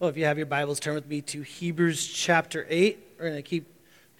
Well, 0.00 0.08
if 0.08 0.16
you 0.16 0.24
have 0.24 0.38
your 0.38 0.46
Bibles, 0.46 0.80
turn 0.80 0.94
with 0.94 1.06
me 1.06 1.20
to 1.20 1.42
Hebrews 1.42 2.06
chapter 2.06 2.66
8. 2.70 2.98
We're 3.18 3.24
going 3.26 3.36
to 3.36 3.42
keep 3.42 3.66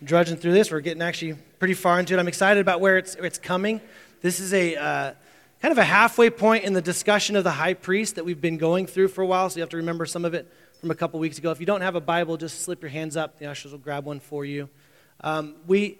drudging 0.04 0.36
through 0.36 0.52
this. 0.52 0.70
We're 0.70 0.80
getting 0.80 1.00
actually 1.00 1.38
pretty 1.58 1.72
far 1.72 1.98
into 1.98 2.12
it. 2.12 2.18
I'm 2.20 2.28
excited 2.28 2.60
about 2.60 2.82
where 2.82 2.98
it's, 2.98 3.14
it's 3.14 3.38
coming. 3.38 3.80
This 4.20 4.40
is 4.40 4.52
a 4.52 4.76
uh, 4.76 5.14
kind 5.62 5.72
of 5.72 5.78
a 5.78 5.84
halfway 5.84 6.28
point 6.28 6.64
in 6.64 6.74
the 6.74 6.82
discussion 6.82 7.34
of 7.34 7.44
the 7.44 7.52
high 7.52 7.72
priest 7.72 8.16
that 8.16 8.26
we've 8.26 8.42
been 8.42 8.58
going 8.58 8.86
through 8.86 9.08
for 9.08 9.22
a 9.22 9.26
while, 9.26 9.48
so 9.48 9.56
you 9.56 9.62
have 9.62 9.70
to 9.70 9.78
remember 9.78 10.04
some 10.04 10.26
of 10.26 10.34
it 10.34 10.52
from 10.80 10.90
a 10.90 10.94
couple 10.94 11.18
weeks 11.18 11.38
ago. 11.38 11.50
If 11.50 11.60
you 11.60 11.66
don't 11.66 11.80
have 11.80 11.94
a 11.94 12.00
Bible, 12.02 12.36
just 12.36 12.60
slip 12.60 12.82
your 12.82 12.90
hands 12.90 13.16
up. 13.16 13.38
The 13.38 13.46
ushers 13.46 13.72
will 13.72 13.78
grab 13.78 14.04
one 14.04 14.20
for 14.20 14.44
you. 14.44 14.68
Um, 15.22 15.54
we 15.66 15.98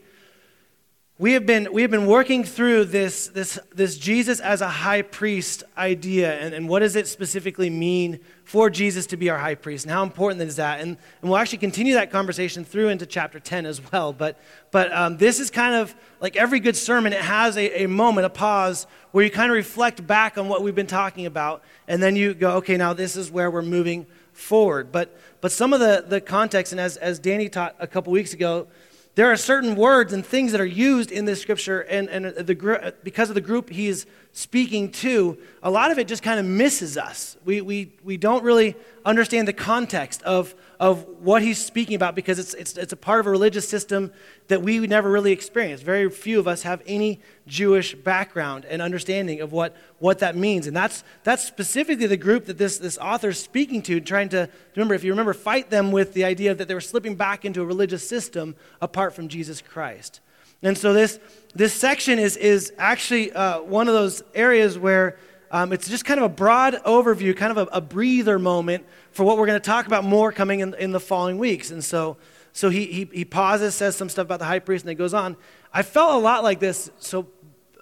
we 1.21 1.35
have 1.35 1.45
been, 1.45 1.71
we 1.71 1.83
have 1.83 1.91
been 1.91 2.07
working 2.07 2.45
through 2.45 2.87
this, 2.87 3.27
this, 3.29 3.59
this 3.75 3.99
Jesus 3.99 4.41
as 4.41 4.63
a 4.63 4.69
high 4.69 5.03
priest 5.03 5.63
idea, 5.77 6.33
and, 6.41 6.55
and 6.55 6.67
what 6.67 6.79
does 6.79 6.97
it 6.97 7.07
specifically 7.07 7.69
mean 7.69 8.21
for 8.43 8.71
Jesus 8.71 9.07
to 9.09 9.19
be 9.19 9.29
our 9.29 9.37
high 9.37 9.55
priest, 9.55 9.85
and 9.85 9.93
how 9.93 10.03
important 10.03 10.41
is 10.41 10.57
that? 10.57 10.81
And, 10.81 10.97
and 11.21 11.31
we'll 11.31 11.37
actually 11.37 11.59
continue 11.59 11.93
that 11.93 12.11
conversation 12.11 12.65
through 12.65 12.89
into 12.89 13.05
chapter 13.05 13.39
10 13.39 13.67
as 13.67 13.83
well. 13.93 14.15
But, 14.15 14.41
but 14.71 14.91
um, 14.95 15.19
this 15.19 15.41
is 15.41 15.51
kind 15.51 15.75
of 15.75 15.95
like 16.23 16.37
every 16.37 16.59
good 16.59 16.75
sermon, 16.75 17.13
it 17.13 17.21
has 17.21 17.59
a, 17.59 17.83
a 17.83 17.87
moment, 17.87 18.25
a 18.25 18.31
pause, 18.31 18.87
where 19.11 19.23
you 19.23 19.31
kind 19.31 19.53
of 19.53 19.57
reflect 19.57 20.07
back 20.07 20.39
on 20.39 20.49
what 20.49 20.63
we've 20.63 20.75
been 20.75 20.87
talking 20.87 21.27
about, 21.27 21.63
and 21.87 22.03
then 22.03 22.17
you 22.17 22.33
go, 22.33 22.53
okay, 22.53 22.79
now 22.79 22.95
this 22.95 23.15
is 23.15 23.31
where 23.31 23.51
we're 23.51 23.61
moving 23.61 24.07
forward. 24.33 24.91
But, 24.91 25.15
but 25.43 25.53
some 25.53 25.75
of 25.75 25.81
the, 25.81 26.03
the 26.09 26.23
context, 26.23 26.73
and 26.73 26.81
as, 26.81 26.97
as 26.97 27.19
Danny 27.19 27.51
taught 27.51 27.77
a 27.79 27.87
couple 27.87 28.11
weeks 28.11 28.33
ago, 28.33 28.69
there 29.15 29.31
are 29.31 29.37
certain 29.37 29.77
words 29.77 30.13
and 30.13 30.25
things 30.25 30.53
that 30.53 30.61
are 30.61 30.67
used 30.67 31.11
in 31.11 31.25
this 31.25 31.41
scripture, 31.43 31.81
and, 31.81 32.09
and 32.09 32.25
the, 32.27 32.95
because 33.03 33.29
of 33.29 33.35
the 33.35 33.41
group 33.41 33.71
he's 33.71 34.07
speaking 34.33 34.93
to, 34.93 35.37
a 35.63 35.71
lot 35.71 35.91
of 35.91 35.99
it 35.99 36.07
just 36.07 36.23
kind 36.23 36.39
of 36.39 36.47
misses 36.47 36.97
us. 36.97 37.37
We, 37.45 37.61
we, 37.61 37.93
we 38.05 38.17
don't 38.17 38.45
really 38.45 38.77
understand 39.05 39.49
the 39.49 39.53
context 39.53 40.23
of, 40.23 40.55
of 40.79 41.05
what 41.21 41.43
he's 41.43 41.63
speaking 41.63 41.97
about 41.97 42.15
because 42.15 42.39
it's, 42.39 42.55
it's, 42.55 42.77
it's 42.77 42.93
a 42.93 42.97
part 42.97 43.21
of 43.21 43.27
a 43.27 43.31
religious 43.31 43.69
system 43.69 44.13
that 44.49 44.63
we 44.63 44.79
never 44.87 45.11
really 45.11 45.33
experienced. 45.33 45.83
Very 45.83 46.09
few 46.11 46.39
of 46.39 46.47
us 46.47 46.63
have 46.63 46.81
any 46.87 47.21
Jewish 47.47 47.95
background 47.95 48.65
and 48.67 48.81
understanding 48.81 49.41
of 49.41 49.53
what, 49.53 49.77
what 49.99 50.21
that 50.21 50.37
means. 50.37 50.67
And 50.67 50.77
that's, 50.77 51.03
that's 51.25 51.45
specifically 51.45 52.07
the 52.07 52.17
group 52.17 52.47
that 52.47 52.57
this, 52.57 52.79
this 52.79 52.99
author 52.99 53.31
is 53.31 53.41
speaking 53.41 53.83
to, 53.83 54.01
trying 54.01 54.29
to, 54.31 54.49
remember, 54.77 54.95
if 54.95 55.03
you 55.03 55.11
remember, 55.11 55.35
fight 55.35 55.71
them 55.71 55.91
with 55.91 56.15
the 56.15 56.25
idea 56.25 56.55
that 56.55 56.69
they 56.69 56.75
were 56.75 56.81
slipping 56.81 57.17
back 57.17 57.45
into 57.45 57.63
a 57.63 57.67
religious 57.67 58.09
system 58.09 58.55
apart 58.81 59.15
from 59.15 59.29
Jesus 59.29 59.61
Christ. 59.61 60.21
And 60.63 60.77
so 60.77 60.93
this, 60.93 61.19
this 61.55 61.73
section 61.73 62.19
is, 62.19 62.37
is 62.37 62.73
actually 62.79 63.33
uh, 63.33 63.63
one 63.63 63.89
of 63.89 63.95
those 63.95 64.23
areas 64.35 64.79
where 64.79 65.17
um, 65.51 65.73
it's 65.73 65.89
just 65.89 66.05
kind 66.05 66.21
of 66.21 66.27
a 66.27 66.35
broad 66.35 66.75
overview, 66.85 67.37
kind 67.37 67.51
of 67.57 67.69
a, 67.69 67.77
a 67.77 67.81
breather 67.81 68.39
moment 68.39 68.85
for 69.11 69.25
what 69.25 69.37
we're 69.37 69.47
going 69.47 69.61
to 69.61 69.67
talk 69.67 69.87
about 69.87 70.05
more 70.05 70.33
coming 70.33 70.61
in, 70.61 70.75
in 70.75 70.93
the 70.93 71.01
following 71.01 71.39
weeks. 71.39 71.71
And 71.71 71.83
so, 71.83 72.19
so 72.53 72.69
he, 72.69 72.87
he, 72.87 73.11
he 73.13 73.25
pauses, 73.25 73.75
says 73.75 73.97
some 73.97 74.09
stuff 74.09 74.27
about 74.27 74.39
the 74.39 74.45
high 74.45 74.59
priest, 74.59 74.85
and 74.85 74.91
then 74.91 74.97
goes 74.97 75.15
on. 75.15 75.37
I 75.73 75.83
felt 75.83 76.15
a 76.15 76.19
lot 76.19 76.45
like 76.45 76.61
this. 76.61 76.91
So 76.99 77.27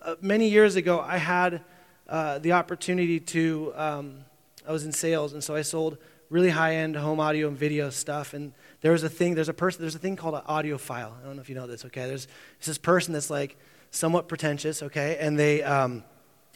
uh, 0.01 0.15
many 0.21 0.49
years 0.49 0.77
ago, 0.77 1.01
I 1.01 1.19
had 1.19 1.63
uh, 2.09 2.39
the 2.39 2.53
opportunity 2.53 3.21
to, 3.21 3.73
um, 3.77 4.25
I 4.67 4.73
was 4.73 4.85
in 4.85 4.93
sales, 4.93 5.33
and 5.33 5.43
so 5.43 5.55
I 5.55 5.63
sold 5.63 5.99
really 6.31 6.51
high-end 6.51 6.97
home 6.97 7.21
audio 7.21 7.49
and 7.49 7.57
video 7.57 7.91
stuff. 7.91 8.35
And 8.35 8.53
there 8.81 8.93
was 8.93 9.03
a 9.03 9.09
thing, 9.09 9.35
there's 9.35 9.49
a 9.49 9.55
person, 9.55 9.83
there's 9.83 9.95
a 9.95 9.99
thing 9.99 10.17
called 10.17 10.35
an 10.35 10.43
audiophile. 10.43 11.13
I 11.21 11.25
don't 11.25 11.37
know 11.37 11.43
if 11.43 11.49
you 11.49 11.55
know 11.55 11.67
this, 11.67 11.85
okay? 11.87 12.07
There's, 12.07 12.27
there's 12.59 12.67
this 12.67 12.79
person 12.79 13.13
that's 13.13 13.31
like 13.31 13.57
somewhat 13.91 14.29
pretentious, 14.29 14.83
okay? 14.83 15.17
And 15.21 15.39
they, 15.39 15.63
um, 15.63 16.05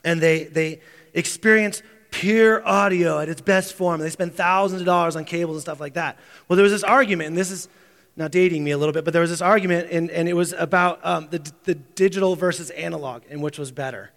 and 0.05 0.21
they, 0.21 0.45
they 0.45 0.81
experience 1.15 1.83
pure 2.11 2.67
audio 2.67 3.19
at 3.19 3.29
its 3.29 3.41
best 3.41 3.75
form. 3.75 4.01
They 4.01 4.11
spend 4.11 4.35
thousands 4.35 4.83
of 4.83 4.87
dollars 4.87 5.17
on 5.17 5.25
cables 5.25 5.57
and 5.57 5.63
stuff 5.63 5.81
like 5.81 5.95
that. 5.95 6.19
Well, 6.47 6.57
there 6.57 6.63
was 6.63 6.73
this 6.73 6.85
argument, 6.85 7.29
and 7.29 7.37
this 7.37 7.51
is 7.51 7.69
now 8.17 8.29
dating 8.29 8.63
me 8.63 8.71
a 8.71 8.79
little 8.79 8.93
bit, 8.93 9.05
but 9.05 9.13
there 9.13 9.23
was 9.23 9.31
this 9.31 9.41
argument, 9.41 9.89
and, 9.91 10.11
and 10.11 10.29
it 10.29 10.35
was 10.35 10.53
about 10.53 11.05
um, 11.05 11.29
the, 11.31 11.51
the 11.65 11.75
digital 11.75 12.37
versus 12.37 12.71
analog, 12.71 13.23
and 13.31 13.43
which 13.43 13.59
was 13.59 13.73
better. 13.73 14.11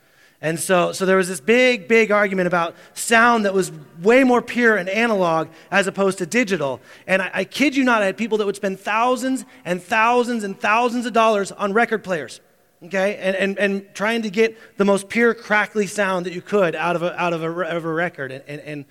And 0.45 0.59
so, 0.59 0.91
so 0.91 1.07
there 1.07 1.17
was 1.17 1.28
this 1.28 1.39
big, 1.39 1.88
big 1.88 2.11
argument 2.11 2.45
about 2.45 2.75
sound 2.94 3.45
that 3.45 3.53
was 3.56 3.72
way 4.03 4.23
more 4.23 4.44
pure 4.44 4.78
and 4.78 4.88
analog 4.88 5.47
as 5.72 5.88
opposed 5.88 6.19
to 6.19 6.28
digital. 6.28 6.81
And 7.07 7.23
I, 7.23 7.31
I 7.33 7.44
kid 7.45 7.75
you 7.75 7.83
not, 7.83 8.03
I 8.03 8.06
had 8.06 8.16
people 8.16 8.38
that 8.38 8.45
would 8.45 8.56
spend 8.56 8.79
thousands 8.79 9.44
and 9.66 9.81
thousands 9.81 10.44
and 10.44 10.59
thousands 10.59 11.07
of 11.07 11.13
dollars 11.13 11.51
on 11.51 11.73
record 11.73 12.03
players 12.03 12.41
okay 12.83 13.16
and, 13.16 13.35
and, 13.35 13.57
and 13.57 13.95
trying 13.95 14.22
to 14.22 14.29
get 14.29 14.56
the 14.78 14.85
most 14.85 15.09
pure 15.09 15.33
crackly 15.33 15.88
sound 15.88 16.28
that 16.28 16.33
you 16.33 16.44
could 16.44 16.75
out 16.75 16.95
of 16.95 17.01
a, 17.01 17.19
out 17.19 17.33
of 17.33 17.41
a, 17.41 17.50
of 17.50 17.83
a 17.83 17.91
record 17.91 18.31
and, 18.31 18.44
and, 18.47 18.62
and 18.62 18.85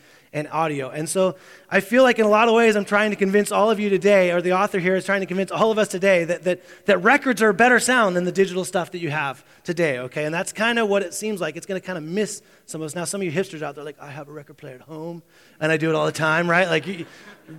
audio. 0.50 0.90
And 0.90 1.08
so 1.08 1.36
i 1.70 1.80
feel 1.80 2.02
like 2.02 2.18
in 2.18 2.26
a 2.26 2.28
lot 2.28 2.48
of 2.48 2.54
ways 2.54 2.76
i'm 2.76 2.84
trying 2.84 3.10
to 3.10 3.16
convince 3.16 3.50
all 3.50 3.70
of 3.70 3.80
you 3.80 3.88
today 3.88 4.32
or 4.32 4.42
the 4.42 4.52
author 4.52 4.78
here 4.78 4.96
is 4.96 5.04
trying 5.04 5.20
to 5.20 5.26
convince 5.26 5.50
all 5.50 5.70
of 5.70 5.78
us 5.78 5.88
today 5.88 6.24
that, 6.24 6.42
that, 6.44 6.60
that 6.86 6.98
records 6.98 7.40
are 7.40 7.52
better 7.52 7.80
sound 7.80 8.14
than 8.16 8.24
the 8.24 8.32
digital 8.32 8.64
stuff 8.64 8.90
that 8.90 8.98
you 8.98 9.10
have 9.10 9.44
today 9.62 9.98
okay? 9.98 10.24
And 10.24 10.34
that's 10.34 10.52
kind 10.52 10.78
of 10.78 10.88
what 10.88 11.02
it 11.02 11.14
seems 11.14 11.40
like. 11.40 11.56
It's 11.56 11.66
going 11.66 11.80
to 11.80 11.86
kind 11.86 11.98
of 11.98 12.04
miss 12.04 12.42
some 12.66 12.80
of 12.80 12.86
us. 12.86 12.94
Now 12.94 13.04
some 13.04 13.20
of 13.20 13.24
you 13.24 13.32
hipsters 13.32 13.62
out 13.62 13.74
there 13.74 13.84
like 13.84 14.00
i 14.00 14.10
have 14.10 14.28
a 14.28 14.32
record 14.32 14.56
player 14.56 14.74
at 14.74 14.82
home 14.82 15.22
and 15.60 15.70
i 15.70 15.76
do 15.76 15.88
it 15.88 15.94
all 15.94 16.06
the 16.06 16.12
time 16.12 16.50
right? 16.50 16.68
Like 16.68 16.86
you, 16.86 17.06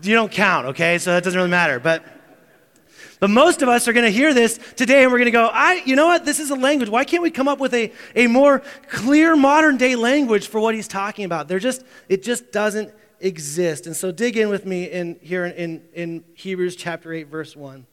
you 0.04 0.14
don't 0.14 0.32
count 0.32 0.68
okay? 0.68 0.98
So 0.98 1.12
that 1.12 1.24
doesn't 1.24 1.38
really 1.38 1.50
matter. 1.50 1.80
But 1.80 2.04
but 3.20 3.30
most 3.30 3.62
of 3.62 3.70
us 3.70 3.88
are 3.88 3.94
going 3.94 4.06
to 4.06 4.12
hear 4.12 4.34
this 4.34 4.60
today 4.76 5.04
and 5.04 5.12
we're 5.12 5.20
going 5.20 5.26
to 5.26 5.32
go, 5.32 5.50
I, 5.52 5.82
you 5.86 5.96
know 5.96 6.08
what? 6.08 6.26
This 6.26 6.40
is 6.40 6.50
a 6.50 6.56
language. 6.56 6.90
Why 6.90 7.06
can't 7.06 7.24
we 7.24 7.32
come 7.32 7.48
up 7.48 7.60
with 7.60 7.74
a, 7.74 7.92
a 8.16 8.28
more 8.28 8.62
clear 8.90 9.36
modern 9.36 9.78
day 9.78 9.96
language 9.96 10.48
for 10.48 10.60
what 10.60 10.76
he's 10.76 10.88
talking 10.88 11.26
about? 11.26 11.48
There 11.48 11.60
just, 11.60 11.84
it 12.10 12.24
just 12.24 12.52
doesn't 12.52 12.94
exist. 13.20 13.88
And 13.88 13.96
so 13.96 14.12
dig 14.12 14.38
in 14.38 14.50
with 14.50 14.66
me 14.66 14.86
in, 14.86 15.18
here 15.22 15.46
in, 15.46 15.54
in, 15.54 15.84
in 15.94 16.24
Hebrews 16.36 16.76
chapter 16.76 17.14
8, 17.14 17.28
verse 17.28 17.56
1. 17.56 17.86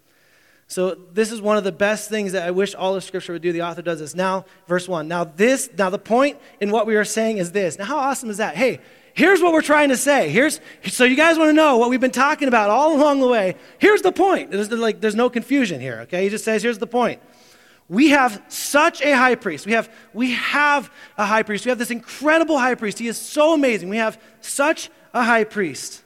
So 0.67 0.95
this 0.95 1.31
is 1.31 1.41
one 1.41 1.59
of 1.59 1.65
the 1.65 1.73
best 1.73 2.09
things 2.09 2.33
that 2.33 2.47
I 2.47 2.51
wish 2.51 2.75
all 2.75 2.95
of 2.95 3.05
Scripture 3.05 3.35
would 3.35 3.43
do. 3.43 3.53
The 3.53 3.63
author 3.63 3.83
does 3.83 3.99
this. 3.99 4.15
Now, 4.15 4.47
verse 4.67 4.89
1. 4.89 5.07
Now 5.07 5.25
this, 5.25 5.69
now 5.77 5.91
the 5.91 5.99
point 5.99 6.39
in 6.61 6.71
what 6.71 6.87
we 6.87 6.97
are 6.97 7.05
saying 7.05 7.39
is 7.39 7.53
this. 7.53 7.79
Now 7.79 7.85
how 7.85 7.99
awesome 7.99 8.31
is 8.31 8.39
that? 8.39 8.57
Hey, 8.57 8.81
here's 9.15 9.41
what 9.41 9.53
we're 9.53 9.63
trying 9.63 9.91
to 9.91 9.97
say. 9.97 10.29
Here's 10.29 10.61
so 10.87 11.05
you 11.05 11.17
guys 11.17 11.39
want 11.39 11.49
to 11.49 11.55
know 11.55 11.79
what 11.79 11.91
we've 11.91 12.01
been 12.01 12.11
talking 12.11 12.49
about 12.49 12.71
all 12.71 12.97
along 12.97 13.21
the 13.21 13.29
way. 13.29 13.57
Here's 13.79 14.03
the 14.03 14.13
point. 14.13 14.51
There's 14.51 14.71
like 14.71 15.01
there's 15.01 15.15
no 15.15 15.31
confusion 15.31 15.81
here. 15.81 16.01
Okay, 16.03 16.25
he 16.25 16.29
just 16.29 16.45
says 16.45 16.63
here's 16.63 16.79
the 16.79 16.87
point. 16.87 17.21
We 17.89 18.11
have 18.11 18.43
such 18.49 19.03
a 19.03 19.13
high 19.13 19.35
priest. 19.35 19.67
We 19.67 19.73
have 19.73 19.91
we 20.13 20.33
have 20.33 20.91
a 21.19 21.27
high 21.27 21.43
priest. 21.43 21.65
We 21.65 21.71
have 21.71 21.79
this 21.79 21.91
incredible 21.91 22.59
high 22.59 22.75
priest. 22.75 22.99
He 22.99 23.09
is 23.09 23.19
so 23.19 23.55
amazing. 23.55 23.89
We 23.89 23.99
have 23.99 24.21
such 24.41 24.91
a 25.13 25.25
high 25.25 25.45
priest 25.45 26.03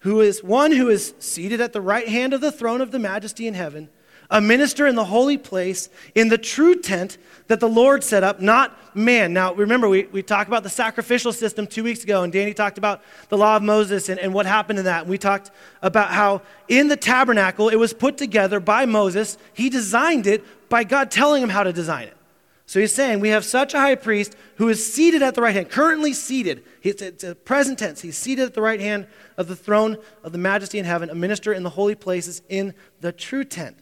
who 0.00 0.20
is 0.20 0.42
one 0.42 0.72
who 0.72 0.88
is 0.88 1.14
seated 1.18 1.60
at 1.60 1.72
the 1.72 1.80
right 1.80 2.08
hand 2.08 2.34
of 2.34 2.40
the 2.40 2.52
throne 2.52 2.80
of 2.80 2.90
the 2.90 2.98
majesty 2.98 3.46
in 3.46 3.54
heaven 3.54 3.88
a 4.32 4.40
minister 4.40 4.86
in 4.86 4.96
the 4.96 5.04
holy 5.04 5.36
place 5.36 5.90
in 6.14 6.28
the 6.28 6.38
true 6.38 6.74
tent 6.74 7.18
that 7.48 7.60
the 7.60 7.68
Lord 7.68 8.02
set 8.02 8.24
up, 8.24 8.40
not 8.40 8.96
man. 8.96 9.34
Now, 9.34 9.52
remember, 9.52 9.90
we, 9.90 10.06
we 10.06 10.22
talked 10.22 10.48
about 10.48 10.62
the 10.62 10.70
sacrificial 10.70 11.34
system 11.34 11.66
two 11.66 11.84
weeks 11.84 12.02
ago, 12.02 12.22
and 12.22 12.32
Danny 12.32 12.54
talked 12.54 12.78
about 12.78 13.02
the 13.28 13.36
law 13.36 13.56
of 13.56 13.62
Moses 13.62 14.08
and, 14.08 14.18
and 14.18 14.32
what 14.32 14.46
happened 14.46 14.78
in 14.78 14.86
that. 14.86 15.02
And 15.02 15.10
we 15.10 15.18
talked 15.18 15.50
about 15.82 16.10
how 16.10 16.40
in 16.66 16.88
the 16.88 16.96
tabernacle 16.96 17.68
it 17.68 17.76
was 17.76 17.92
put 17.92 18.16
together 18.16 18.58
by 18.58 18.86
Moses. 18.86 19.36
He 19.52 19.68
designed 19.68 20.26
it 20.26 20.42
by 20.70 20.84
God 20.84 21.10
telling 21.10 21.42
him 21.42 21.50
how 21.50 21.62
to 21.62 21.72
design 21.72 22.08
it. 22.08 22.16
So 22.64 22.80
he's 22.80 22.94
saying 22.94 23.20
we 23.20 23.28
have 23.28 23.44
such 23.44 23.74
a 23.74 23.78
high 23.78 23.96
priest 23.96 24.34
who 24.56 24.70
is 24.70 24.94
seated 24.94 25.20
at 25.20 25.34
the 25.34 25.42
right 25.42 25.54
hand, 25.54 25.68
currently 25.68 26.14
seated. 26.14 26.64
It's 26.82 27.22
a 27.22 27.34
present 27.34 27.78
tense. 27.78 28.00
He's 28.00 28.16
seated 28.16 28.46
at 28.46 28.54
the 28.54 28.62
right 28.62 28.80
hand 28.80 29.08
of 29.36 29.46
the 29.46 29.56
throne 29.56 29.98
of 30.24 30.32
the 30.32 30.38
majesty 30.38 30.78
in 30.78 30.86
heaven, 30.86 31.10
a 31.10 31.14
minister 31.14 31.52
in 31.52 31.64
the 31.64 31.70
holy 31.70 31.94
places 31.94 32.40
in 32.48 32.72
the 33.02 33.12
true 33.12 33.44
tent 33.44 33.76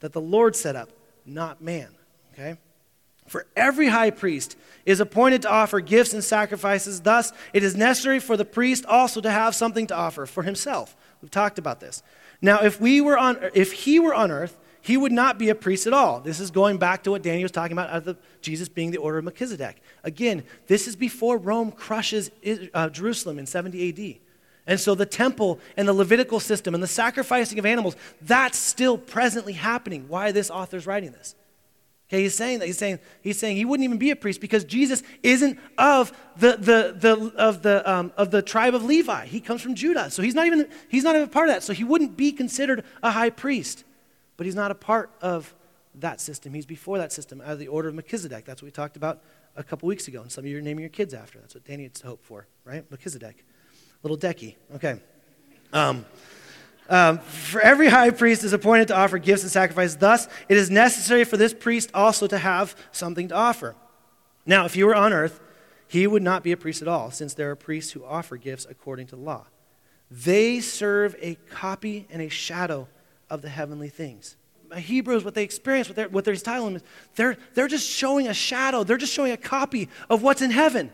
that 0.00 0.12
the 0.12 0.20
Lord 0.20 0.56
set 0.56 0.76
up, 0.76 0.90
not 1.26 1.60
man. 1.62 1.88
Okay? 2.32 2.56
For 3.26 3.46
every 3.56 3.88
high 3.88 4.10
priest 4.10 4.56
is 4.86 5.00
appointed 5.00 5.42
to 5.42 5.50
offer 5.50 5.80
gifts 5.80 6.14
and 6.14 6.24
sacrifices. 6.24 7.00
Thus, 7.00 7.32
it 7.52 7.62
is 7.62 7.76
necessary 7.76 8.20
for 8.20 8.36
the 8.36 8.44
priest 8.44 8.86
also 8.86 9.20
to 9.20 9.30
have 9.30 9.54
something 9.54 9.86
to 9.88 9.94
offer 9.94 10.24
for 10.26 10.42
himself. 10.42 10.96
We've 11.20 11.30
talked 11.30 11.58
about 11.58 11.80
this. 11.80 12.02
Now, 12.40 12.60
if, 12.62 12.80
we 12.80 13.00
were 13.00 13.18
on, 13.18 13.38
if 13.54 13.72
he 13.72 13.98
were 13.98 14.14
on 14.14 14.30
earth, 14.30 14.56
he 14.80 14.96
would 14.96 15.12
not 15.12 15.38
be 15.38 15.50
a 15.50 15.54
priest 15.54 15.86
at 15.86 15.92
all. 15.92 16.20
This 16.20 16.40
is 16.40 16.50
going 16.50 16.78
back 16.78 17.02
to 17.02 17.10
what 17.10 17.22
Daniel 17.22 17.42
was 17.42 17.50
talking 17.50 17.76
about, 17.76 18.04
the, 18.04 18.16
Jesus 18.40 18.68
being 18.68 18.90
the 18.90 18.98
order 18.98 19.18
of 19.18 19.24
Melchizedek. 19.24 19.82
Again, 20.04 20.44
this 20.66 20.86
is 20.86 20.96
before 20.96 21.36
Rome 21.36 21.72
crushes 21.72 22.30
uh, 22.72 22.88
Jerusalem 22.88 23.38
in 23.38 23.46
70 23.46 23.88
AD. 23.88 24.27
And 24.68 24.78
so 24.78 24.94
the 24.94 25.06
temple 25.06 25.58
and 25.78 25.88
the 25.88 25.94
Levitical 25.94 26.38
system 26.38 26.74
and 26.74 26.82
the 26.82 26.86
sacrificing 26.86 27.58
of 27.58 27.64
animals, 27.66 27.96
that's 28.20 28.58
still 28.58 28.98
presently 28.98 29.54
happening. 29.54 30.06
Why 30.08 30.30
this 30.30 30.50
author's 30.50 30.86
writing 30.86 31.10
this? 31.10 31.34
Okay, 32.08 32.22
he's 32.22 32.34
saying 32.34 32.58
that. 32.60 32.66
He's 32.66 32.78
saying, 32.78 32.98
he's 33.22 33.38
saying 33.38 33.56
he 33.56 33.64
wouldn't 33.64 33.84
even 33.84 33.98
be 33.98 34.10
a 34.10 34.16
priest 34.16 34.42
because 34.42 34.64
Jesus 34.64 35.02
isn't 35.22 35.58
of 35.78 36.12
the, 36.36 36.56
the, 36.56 36.94
the, 36.98 37.32
of, 37.36 37.62
the, 37.62 37.90
um, 37.90 38.12
of 38.16 38.30
the 38.30 38.42
tribe 38.42 38.74
of 38.74 38.84
Levi. 38.84 39.24
He 39.26 39.40
comes 39.40 39.62
from 39.62 39.74
Judah. 39.74 40.10
So 40.10 40.22
he's 40.22 40.34
not, 40.34 40.46
even, 40.46 40.68
he's 40.88 41.02
not 41.02 41.14
even 41.16 41.28
a 41.28 41.30
part 41.30 41.48
of 41.48 41.54
that. 41.54 41.62
So 41.62 41.72
he 41.72 41.84
wouldn't 41.84 42.16
be 42.16 42.30
considered 42.30 42.84
a 43.02 43.10
high 43.10 43.30
priest. 43.30 43.84
But 44.36 44.44
he's 44.44 44.54
not 44.54 44.70
a 44.70 44.74
part 44.74 45.10
of 45.22 45.54
that 45.94 46.20
system. 46.20 46.52
He's 46.52 46.66
before 46.66 46.98
that 46.98 47.12
system, 47.12 47.40
out 47.40 47.52
of 47.52 47.58
the 47.58 47.68
order 47.68 47.88
of 47.88 47.94
Melchizedek. 47.94 48.44
That's 48.44 48.62
what 48.62 48.66
we 48.66 48.70
talked 48.70 48.96
about 48.96 49.22
a 49.56 49.64
couple 49.64 49.86
weeks 49.86 50.08
ago. 50.08 50.20
And 50.22 50.30
some 50.30 50.44
of 50.44 50.50
you 50.50 50.58
are 50.58 50.62
naming 50.62 50.82
your 50.82 50.90
kids 50.90 51.14
after. 51.14 51.38
That's 51.40 51.54
what 51.54 51.64
Danny 51.64 51.84
had 51.84 51.98
hoped 51.98 52.24
for, 52.24 52.46
right? 52.64 52.88
Melchizedek. 52.90 53.44
Little 54.02 54.18
decky. 54.18 54.56
Okay. 54.74 55.00
Um, 55.72 56.04
um, 56.88 57.18
for 57.18 57.60
every 57.60 57.88
high 57.88 58.10
priest 58.10 58.44
is 58.44 58.52
appointed 58.52 58.88
to 58.88 58.96
offer 58.96 59.18
gifts 59.18 59.42
and 59.42 59.52
sacrifices. 59.52 59.96
Thus, 59.96 60.26
it 60.48 60.56
is 60.56 60.70
necessary 60.70 61.24
for 61.24 61.36
this 61.36 61.52
priest 61.52 61.90
also 61.92 62.26
to 62.26 62.38
have 62.38 62.74
something 62.92 63.28
to 63.28 63.34
offer. 63.34 63.76
Now, 64.46 64.64
if 64.64 64.76
you 64.76 64.86
were 64.86 64.94
on 64.94 65.12
earth, 65.12 65.40
he 65.86 66.06
would 66.06 66.22
not 66.22 66.42
be 66.42 66.52
a 66.52 66.56
priest 66.56 66.80
at 66.80 66.88
all, 66.88 67.10
since 67.10 67.34
there 67.34 67.50
are 67.50 67.56
priests 67.56 67.92
who 67.92 68.04
offer 68.04 68.36
gifts 68.36 68.66
according 68.68 69.08
to 69.08 69.16
law. 69.16 69.46
They 70.10 70.60
serve 70.60 71.14
a 71.20 71.34
copy 71.50 72.06
and 72.10 72.22
a 72.22 72.30
shadow 72.30 72.88
of 73.28 73.42
the 73.42 73.50
heavenly 73.50 73.88
things. 73.90 74.36
Hebrews, 74.74 75.24
what 75.24 75.34
they 75.34 75.44
experience, 75.44 75.88
what 75.88 75.96
they're, 75.96 76.08
what 76.08 76.24
they're 76.24 76.34
is 76.34 76.42
they're, 77.14 77.36
they're 77.54 77.68
just 77.68 77.88
showing 77.88 78.28
a 78.28 78.34
shadow. 78.34 78.84
They're 78.84 78.96
just 78.96 79.12
showing 79.12 79.32
a 79.32 79.36
copy 79.36 79.88
of 80.10 80.22
what's 80.22 80.42
in 80.42 80.50
heaven. 80.50 80.90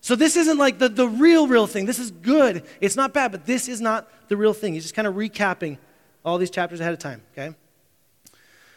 So 0.00 0.14
this 0.14 0.36
isn't 0.36 0.58
like 0.58 0.78
the, 0.78 0.88
the 0.88 1.08
real, 1.08 1.46
real 1.48 1.66
thing. 1.66 1.86
This 1.86 1.98
is 1.98 2.10
good. 2.10 2.62
It's 2.80 2.96
not 2.96 3.12
bad, 3.12 3.32
but 3.32 3.46
this 3.46 3.68
is 3.68 3.80
not 3.80 4.08
the 4.28 4.36
real 4.36 4.54
thing. 4.54 4.74
He's 4.74 4.84
just 4.84 4.94
kind 4.94 5.08
of 5.08 5.14
recapping 5.14 5.78
all 6.24 6.38
these 6.38 6.50
chapters 6.50 6.80
ahead 6.80 6.92
of 6.92 6.98
time, 6.98 7.22
okay? 7.32 7.54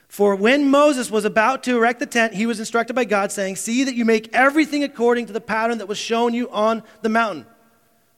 For 0.08 0.36
when 0.36 0.70
Moses 0.70 1.10
was 1.10 1.24
about 1.24 1.64
to 1.64 1.78
erect 1.78 2.00
the 2.00 2.06
tent, 2.06 2.34
he 2.34 2.46
was 2.46 2.60
instructed 2.60 2.96
by 2.96 3.06
God, 3.06 3.32
saying, 3.32 3.56
See 3.56 3.84
that 3.84 3.96
you 3.96 4.04
make 4.04 4.34
everything 4.34 4.84
according 4.84 5.28
to 5.28 5.34
the 5.34 5.42
pattern 5.42 5.78
that 5.78 5.88
was 5.88 5.98
shown 5.98 6.34
you 6.34 6.50
on 6.50 6.84
the 7.02 7.10
mountain. 7.10 7.46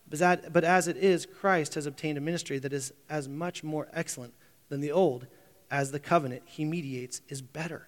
But 0.10 0.64
as 0.64 0.88
it 0.88 0.98
is, 0.98 1.26
Christ 1.26 1.76
has 1.76 1.86
obtained 1.86 2.18
a 2.18 2.22
ministry 2.22 2.60
that 2.60 2.74
is 2.74 2.94
as 3.10 3.28
much 3.28 3.64
more 3.64 3.88
excellent 3.94 4.34
than 4.70 4.80
the 4.80 4.92
old, 4.92 5.28
as 5.70 5.92
the 5.92 6.00
covenant 6.00 6.44
he 6.46 6.66
mediates 6.66 7.22
is 7.30 7.42
better 7.42 7.88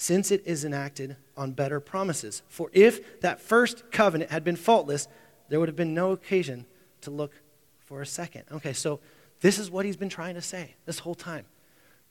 since 0.00 0.30
it 0.30 0.42
is 0.46 0.64
enacted 0.64 1.14
on 1.36 1.52
better 1.52 1.78
promises. 1.78 2.40
For 2.48 2.70
if 2.72 3.20
that 3.20 3.38
first 3.38 3.92
covenant 3.92 4.30
had 4.30 4.42
been 4.42 4.56
faultless, 4.56 5.06
there 5.50 5.60
would 5.60 5.68
have 5.68 5.76
been 5.76 5.92
no 5.92 6.12
occasion 6.12 6.64
to 7.02 7.10
look 7.10 7.34
for 7.80 8.00
a 8.00 8.06
second. 8.06 8.44
Okay, 8.50 8.72
so 8.72 8.98
this 9.42 9.58
is 9.58 9.70
what 9.70 9.84
he's 9.84 9.98
been 9.98 10.08
trying 10.08 10.36
to 10.36 10.40
say 10.40 10.74
this 10.86 11.00
whole 11.00 11.14
time. 11.14 11.44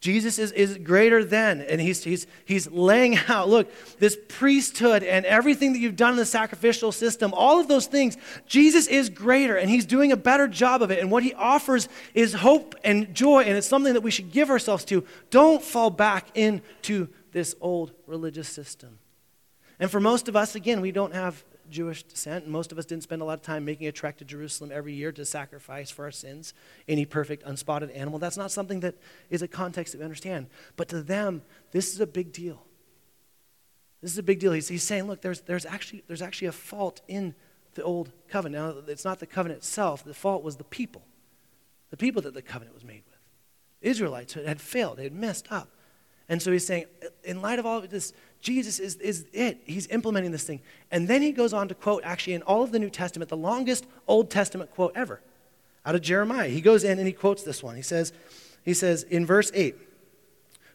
Jesus 0.01 0.37
is, 0.37 0.51
is 0.51 0.77
greater 0.77 1.25
than, 1.25 1.61
and 1.61 1.81
he's, 1.81 2.03
he's, 2.03 2.27
he's 2.45 2.69
laying 2.69 3.17
out 3.27 3.49
look, 3.49 3.67
this 3.97 4.15
priesthood 4.27 5.01
and 5.01 5.25
everything 5.25 5.73
that 5.73 5.79
you've 5.79 5.95
done 5.95 6.11
in 6.11 6.17
the 6.17 6.27
sacrificial 6.27 6.91
system, 6.91 7.33
all 7.33 7.59
of 7.59 7.67
those 7.67 7.87
things, 7.87 8.17
Jesus 8.45 8.85
is 8.85 9.09
greater 9.09 9.57
and 9.57 9.67
he's 9.67 9.87
doing 9.87 10.11
a 10.11 10.17
better 10.17 10.47
job 10.47 10.83
of 10.83 10.91
it. 10.91 10.99
And 10.99 11.09
what 11.09 11.23
he 11.23 11.33
offers 11.33 11.89
is 12.13 12.33
hope 12.33 12.75
and 12.83 13.15
joy, 13.15 13.41
and 13.41 13.57
it's 13.57 13.67
something 13.67 13.93
that 13.93 14.01
we 14.01 14.11
should 14.11 14.31
give 14.31 14.51
ourselves 14.51 14.85
to. 14.85 15.03
Don't 15.31 15.63
fall 15.63 15.89
back 15.89 16.27
into 16.35 17.09
this 17.31 17.55
old 17.61 17.93
religious 18.07 18.47
system. 18.47 18.99
And 19.79 19.89
for 19.89 19.99
most 19.99 20.27
of 20.27 20.35
us, 20.35 20.55
again, 20.55 20.81
we 20.81 20.91
don't 20.91 21.13
have 21.13 21.43
Jewish 21.69 22.03
descent. 22.03 22.45
And 22.45 22.53
most 22.53 22.71
of 22.71 22.77
us 22.77 22.85
didn't 22.85 23.03
spend 23.03 23.21
a 23.21 23.25
lot 23.25 23.33
of 23.33 23.41
time 23.41 23.63
making 23.65 23.87
a 23.87 23.91
trek 23.91 24.17
to 24.17 24.25
Jerusalem 24.25 24.71
every 24.73 24.93
year 24.93 25.11
to 25.11 25.25
sacrifice 25.25 25.89
for 25.89 26.05
our 26.05 26.11
sins 26.11 26.53
any 26.87 27.05
perfect, 27.05 27.43
unspotted 27.45 27.91
animal. 27.95 28.19
That's 28.19 28.37
not 28.37 28.51
something 28.51 28.81
that 28.81 28.95
is 29.29 29.41
a 29.41 29.47
context 29.47 29.93
that 29.93 29.99
we 29.99 30.05
understand. 30.05 30.47
But 30.75 30.89
to 30.89 31.01
them, 31.01 31.43
this 31.71 31.93
is 31.93 31.99
a 31.99 32.07
big 32.07 32.33
deal. 32.33 32.61
This 34.01 34.11
is 34.11 34.17
a 34.17 34.23
big 34.23 34.39
deal. 34.39 34.53
He's, 34.53 34.67
he's 34.67 34.83
saying, 34.83 35.07
look, 35.07 35.21
there's, 35.21 35.41
there's, 35.41 35.65
actually, 35.65 36.03
there's 36.07 36.21
actually 36.21 36.47
a 36.47 36.53
fault 36.53 37.01
in 37.07 37.35
the 37.75 37.83
old 37.83 38.11
covenant. 38.27 38.77
Now, 38.77 38.91
it's 38.91 39.05
not 39.05 39.19
the 39.19 39.27
covenant 39.27 39.59
itself, 39.59 40.03
the 40.03 40.13
fault 40.13 40.43
was 40.43 40.55
the 40.55 40.63
people, 40.63 41.03
the 41.89 41.97
people 41.97 42.21
that 42.23 42.33
the 42.33 42.41
covenant 42.41 42.73
was 42.73 42.83
made 42.83 43.03
with. 43.05 43.19
Israelites 43.81 44.33
had 44.33 44.59
failed, 44.59 44.97
they 44.97 45.03
had 45.03 45.13
messed 45.13 45.51
up. 45.51 45.69
And 46.29 46.41
so 46.41 46.51
he's 46.51 46.65
saying, 46.65 46.85
in 47.23 47.41
light 47.41 47.59
of 47.59 47.65
all 47.65 47.79
of 47.79 47.89
this, 47.89 48.13
Jesus 48.39 48.79
is, 48.79 48.95
is 48.97 49.25
it. 49.33 49.59
He's 49.65 49.87
implementing 49.87 50.31
this 50.31 50.43
thing. 50.43 50.61
And 50.91 51.07
then 51.07 51.21
he 51.21 51.31
goes 51.31 51.53
on 51.53 51.67
to 51.67 51.75
quote, 51.75 52.03
actually, 52.05 52.33
in 52.35 52.43
all 52.43 52.63
of 52.63 52.71
the 52.71 52.79
New 52.79 52.91
Testament, 52.91 53.29
the 53.29 53.37
longest 53.37 53.85
Old 54.07 54.29
Testament 54.29 54.71
quote 54.71 54.93
ever 54.95 55.19
out 55.85 55.95
of 55.95 56.01
Jeremiah. 56.01 56.47
He 56.47 56.61
goes 56.61 56.83
in 56.83 56.99
and 56.99 57.07
he 57.07 57.13
quotes 57.13 57.43
this 57.43 57.63
one. 57.63 57.75
He 57.75 57.81
says, 57.81 58.13
he 58.63 58.73
says 58.73 59.03
in 59.03 59.25
verse 59.25 59.51
8, 59.53 59.75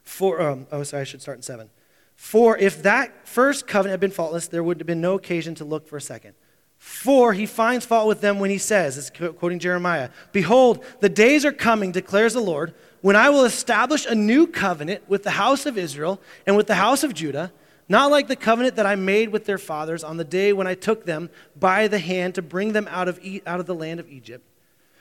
for, 0.03 0.41
um, 0.41 0.67
oh, 0.73 0.83
sorry, 0.83 1.03
I 1.03 1.05
should 1.05 1.23
start 1.23 1.39
in 1.39 1.43
7. 1.43 1.71
For 2.17 2.59
if 2.59 2.83
that 2.83 3.27
first 3.27 3.67
covenant 3.67 3.93
had 3.93 4.01
been 4.01 4.11
faultless, 4.11 4.49
there 4.49 4.63
would 4.63 4.81
have 4.81 4.87
been 4.87 5.01
no 5.01 5.15
occasion 5.15 5.55
to 5.57 5.65
look 5.65 5.87
for 5.89 5.97
a 5.97 6.01
second. 6.01 6.35
For 6.79 7.33
he 7.33 7.47
finds 7.47 7.87
fault 7.87 8.07
with 8.07 8.21
them 8.21 8.39
when 8.39 8.51
he 8.51 8.59
says, 8.59 8.99
it's 8.99 9.11
quoting 9.39 9.59
Jeremiah, 9.59 10.11
Behold, 10.33 10.85
the 11.01 11.09
days 11.09 11.45
are 11.45 11.53
coming, 11.53 11.93
declares 11.93 12.35
the 12.35 12.41
Lord, 12.41 12.75
when 13.05 13.17
I 13.17 13.29
will 13.29 13.45
establish 13.45 14.07
a 14.07 14.15
new 14.15 14.47
covenant 14.47 15.07
with 15.11 15.25
the 15.25 15.33
house 15.33 15.67
of 15.67 15.77
Israel 15.77 16.23
and 16.47 16.57
with 16.57 16.67
the 16.67 16.77
house 16.77 17.05
of 17.05 17.13
Judah, 17.13 17.53
not 17.87 18.11
like 18.11 18.29
the 18.29 18.35
covenant 18.35 18.77
that 18.77 18.87
I 18.87 18.95
made 18.95 19.29
with 19.29 19.45
their 19.45 19.59
fathers 19.59 20.03
on 20.03 20.17
the 20.17 20.25
day 20.25 20.55
when 20.55 20.67
I 20.67 20.75
took 20.75 21.05
them 21.05 21.29
by 21.55 21.87
the 21.87 21.99
hand 21.99 22.37
to 22.37 22.41
bring 22.41 22.73
them 22.73 22.89
out 22.91 23.07
of, 23.07 23.23
e- 23.23 23.43
out 23.47 23.61
of 23.61 23.67
the 23.67 23.75
land 23.75 24.01
of 24.01 24.09
Egypt. 24.09 24.43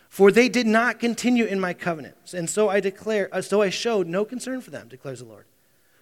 For 0.09 0.33
they 0.33 0.49
did 0.49 0.67
not 0.67 0.99
continue 0.99 1.45
in 1.45 1.61
my 1.61 1.73
covenant, 1.73 2.17
and 2.33 2.49
so 2.49 2.67
I 2.67 2.81
declare, 2.81 3.29
uh, 3.31 3.41
so 3.41 3.61
I 3.61 3.69
showed 3.69 4.07
no 4.07 4.25
concern 4.25 4.59
for 4.59 4.69
them, 4.69 4.89
declares 4.89 5.19
the 5.19 5.25
Lord. 5.25 5.45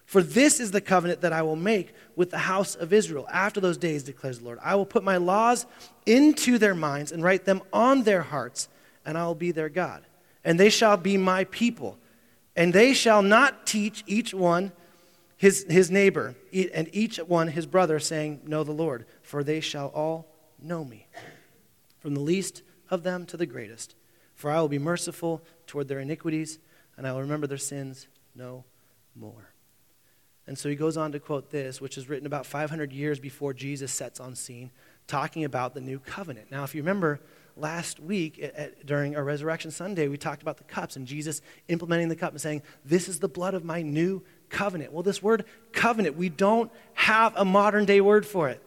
For 0.07 0.24
this 0.24 0.59
is 0.59 0.71
the 0.71 0.81
covenant 0.81 1.21
that 1.21 1.33
I 1.33 1.44
will 1.44 1.56
make 1.56 1.94
with 2.15 2.31
the 2.31 2.39
house 2.39 2.74
of 2.74 2.94
Israel 2.94 3.27
after 3.31 3.62
those 3.62 3.77
days, 3.77 4.01
declares 4.01 4.39
the 4.39 4.45
Lord. 4.45 4.57
I 4.63 4.74
will 4.74 4.88
put 4.88 5.03
my 5.03 5.18
laws 5.18 5.68
into 6.07 6.57
their 6.57 6.74
minds 6.74 7.12
and 7.12 7.24
write 7.24 7.45
them 7.45 7.62
on 7.71 8.01
their 8.01 8.24
hearts, 8.24 8.69
and 9.06 9.19
I 9.19 9.27
will 9.27 9.36
be 9.36 9.51
their 9.51 9.69
God. 9.69 10.03
And 10.44 10.60
they 10.60 10.70
shall 10.70 10.98
be 10.98 11.18
my 11.18 11.44
people. 11.46 11.98
And 12.56 12.74
they 12.74 12.94
shall 12.94 13.22
not 13.22 13.66
teach 13.66 14.04
each 14.08 14.34
one 14.34 14.72
his, 15.38 15.66
his 15.68 15.90
neighbor, 15.90 16.36
and 16.54 16.88
each 16.94 17.18
one 17.18 17.48
his 17.48 17.66
brother, 17.66 17.98
saying, 17.98 18.42
Know 18.46 18.64
the 18.64 18.72
Lord, 18.72 19.08
for 19.24 19.44
they 19.44 19.60
shall 19.60 19.88
all 19.88 20.28
know 20.62 20.86
me, 20.86 21.08
from 22.00 22.14
the 22.14 22.20
least 22.20 22.62
of 22.92 23.02
them 23.02 23.26
to 23.26 23.38
the 23.38 23.48
greatest. 23.48 23.96
For 24.36 24.52
I 24.52 24.62
will 24.62 24.68
be 24.68 24.78
merciful 24.78 25.42
toward 25.66 25.88
their 25.88 26.00
iniquities, 26.00 26.60
and 26.96 27.08
I 27.08 27.14
will 27.14 27.22
remember 27.22 27.48
their 27.48 27.58
sins 27.58 28.08
no 28.36 28.66
more. 29.16 29.52
And 30.46 30.58
so 30.58 30.70
he 30.70 30.76
goes 30.76 30.96
on 30.96 31.12
to 31.14 31.20
quote 31.20 31.50
this, 31.50 31.82
which 31.82 31.98
is 31.98 32.10
written 32.10 32.28
about 32.28 32.46
500 32.46 32.92
years 32.92 33.20
before 33.20 33.54
Jesus 33.54 33.92
sets 33.92 34.20
on 34.20 34.36
scene, 34.36 34.70
talking 35.08 35.44
about 35.44 35.74
the 35.74 35.82
new 35.82 35.98
covenant. 35.98 36.52
Now, 36.52 36.64
if 36.64 36.76
you 36.76 36.82
remember 36.82 37.20
last 37.62 38.00
week 38.00 38.42
at, 38.42 38.56
at, 38.56 38.86
during 38.86 39.16
our 39.16 39.24
Resurrection 39.24 39.72
Sunday, 39.72 40.08
we 40.08 40.18
talked 40.18 40.42
about 40.42 40.58
the 40.58 40.63
cups 40.63 40.96
and 40.96 41.08
Jesus 41.08 41.42
implementing 41.68 42.10
the 42.10 42.16
cup 42.16 42.31
and 42.31 42.42
saying, 42.42 42.63
This 42.84 43.08
is 43.08 43.19
the 43.19 43.30
blood 43.30 43.54
of 43.54 43.63
my 43.63 43.81
new 43.81 44.24
covenant. 44.50 44.92
Well, 44.92 45.04
this 45.04 45.24
word 45.24 45.46
covenant, 45.72 46.18
we 46.18 46.30
don't 46.30 46.72
have 46.94 47.34
a 47.38 47.46
modern 47.46 47.86
day 47.86 48.02
word 48.02 48.25
for 48.25 48.50
it. 48.50 48.62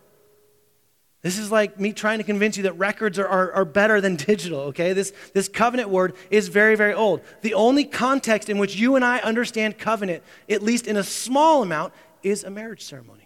This 1.23 1.39
is 1.39 1.51
like 1.51 1.81
me 1.81 1.95
trying 1.95 2.19
to 2.19 2.25
convince 2.25 2.59
you 2.59 2.65
that 2.65 2.75
records 2.75 3.19
are, 3.19 3.27
are, 3.27 3.53
are, 3.53 3.65
better 3.65 3.99
than 4.01 4.17
digital, 4.33 4.61
okay? 4.61 4.93
This, 4.93 5.13
this 5.33 5.49
covenant 5.49 5.89
word 5.89 6.15
is 6.31 6.49
very, 6.49 6.77
very 6.77 6.93
old. 6.93 7.23
The 7.41 7.55
only 7.55 7.85
context 7.85 8.51
in 8.51 8.59
which 8.59 8.77
you 8.77 8.95
and 8.95 9.05
I 9.05 9.19
understand 9.19 9.79
covenant, 9.79 10.23
at 10.51 10.63
least 10.63 10.87
in 10.87 10.99
a 10.99 11.03
small 11.03 11.63
amount, 11.63 11.95
is 12.23 12.45
a 12.45 12.51
marriage 12.51 12.85
ceremony. 12.85 13.24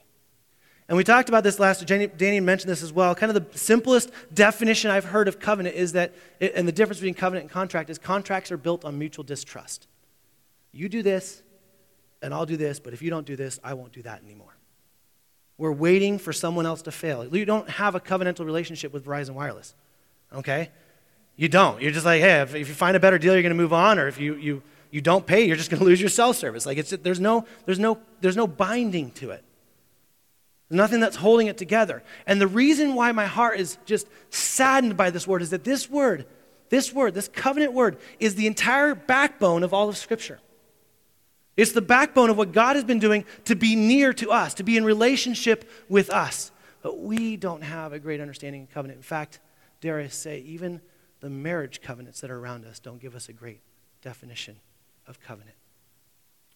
And 0.89 0.97
we 0.97 1.05
talked 1.05 1.29
about 1.29 1.45
this 1.45 1.59
last, 1.59 1.85
Danny 1.87 2.41
mentioned 2.41 2.71
this 2.71 2.83
as 2.83 2.93
well. 2.93 3.15
Kind 3.15 3.37
of 3.37 3.53
the 3.53 3.59
simplest 3.59 4.11
definition 4.33 4.91
I've 4.91 5.05
heard 5.05 5.29
of 5.29 5.39
covenant 5.39 5.77
is 5.77 5.93
that, 5.93 6.15
and 6.41 6.67
the 6.67 6.73
difference 6.73 6.99
between 6.99 7.15
covenant 7.15 7.45
and 7.45 7.51
contract 7.51 7.91
is 7.91 7.99
contracts 7.99 8.51
are 8.51 8.57
built 8.57 8.87
on 8.87 8.99
mutual 8.99 9.23
distrust. 9.23 9.87
You 10.73 10.89
do 10.89 11.03
this, 11.03 11.43
and 12.23 12.33
I'll 12.33 12.47
do 12.47 12.57
this, 12.57 12.81
but 12.81 12.95
if 12.95 13.03
you 13.03 13.11
don't 13.11 13.27
do 13.27 13.37
this, 13.37 13.61
I 13.63 13.75
won't 13.75 13.93
do 13.93 14.03
that 14.03 14.23
anymore. 14.25 14.57
We're 15.59 15.73
waiting 15.73 16.19
for 16.19 16.33
someone 16.33 16.65
else 16.65 16.83
to 16.83 16.91
fail. 16.91 17.37
You 17.37 17.45
don't 17.45 17.69
have 17.69 17.95
a 17.95 18.01
covenantal 18.01 18.47
relationship 18.47 18.93
with 18.93 19.05
Verizon 19.05 19.31
Wireless, 19.31 19.75
okay? 20.33 20.71
You 21.37 21.49
don't. 21.49 21.83
You're 21.83 21.93
just 21.93 22.07
like, 22.07 22.23
hey, 22.23 22.41
if, 22.41 22.55
if 22.55 22.69
you 22.69 22.75
find 22.75 22.97
a 22.97 23.01
better 23.01 23.19
deal, 23.19 23.35
you're 23.35 23.43
going 23.43 23.51
to 23.51 23.57
move 23.57 23.75
on, 23.75 23.99
or 23.99 24.09
if 24.09 24.19
you, 24.19 24.37
you, 24.37 24.63
you 24.91 25.03
don't 25.03 25.27
pay, 25.27 25.45
you're 25.45 25.57
just 25.57 25.69
going 25.69 25.81
to 25.81 25.85
lose 25.85 26.01
your 26.01 26.09
cell 26.09 26.33
service. 26.33 26.65
Like, 26.65 26.79
it's, 26.79 26.91
there's, 26.91 27.21
no, 27.21 27.45
there's, 27.67 27.79
no, 27.79 27.99
there's 28.23 28.37
no 28.37 28.47
binding 28.47 29.11
to 29.13 29.33
it. 29.33 29.45
Nothing 30.71 31.01
that's 31.01 31.17
holding 31.17 31.47
it 31.47 31.57
together. 31.57 32.03
And 32.27 32.41
the 32.41 32.47
reason 32.47 32.95
why 32.95 33.13
my 33.13 33.27
heart 33.27 33.59
is 33.59 33.79
just 33.87 34.07
saddened 34.31 34.97
by 34.97 35.11
this 35.11 35.27
word 35.27 35.41
is 35.41 35.51
that 35.51 35.65
this 35.65 35.89
word, 35.89 36.27
this 36.69 36.93
word, 36.93 37.15
this 37.15 37.29
covenant 37.29 37.73
word, 37.73 37.99
is 38.21 38.35
the 38.35 38.47
entire 38.47 38.95
backbone 38.95 39.63
of 39.63 39.73
all 39.73 39.89
of 39.89 39.97
Scripture. 39.97 40.41
It's 41.57 41.73
the 41.73 41.81
backbone 41.81 42.31
of 42.31 42.37
what 42.37 42.53
God 42.53 42.77
has 42.77 42.85
been 42.85 42.99
doing 42.99 43.25
to 43.47 43.57
be 43.57 43.75
near 43.75 44.13
to 44.13 44.31
us, 44.31 44.55
to 44.55 44.63
be 44.63 44.77
in 44.77 44.85
relationship 44.85 45.69
with 45.89 46.11
us. 46.11 46.53
But 46.83 47.01
we 47.01 47.37
don't 47.37 47.63
have 47.63 47.93
a 47.93 47.99
great 47.99 48.21
understanding 48.21 48.63
of 48.63 48.71
covenant. 48.71 48.99
In 48.99 49.03
fact, 49.03 49.41
dare 49.81 49.99
I 49.99 50.09
say, 50.09 50.39
even 50.41 50.81
the 51.21 51.31
marriage 51.31 51.81
covenants 51.81 52.21
that 52.21 52.31
are 52.31 52.39
around 52.39 52.65
us 52.65 52.79
don't 52.79 53.01
give 53.01 53.17
us 53.17 53.29
a 53.29 53.33
great 53.33 53.61
definition 54.03 54.61
of 55.07 55.21
covenant. 55.21 55.57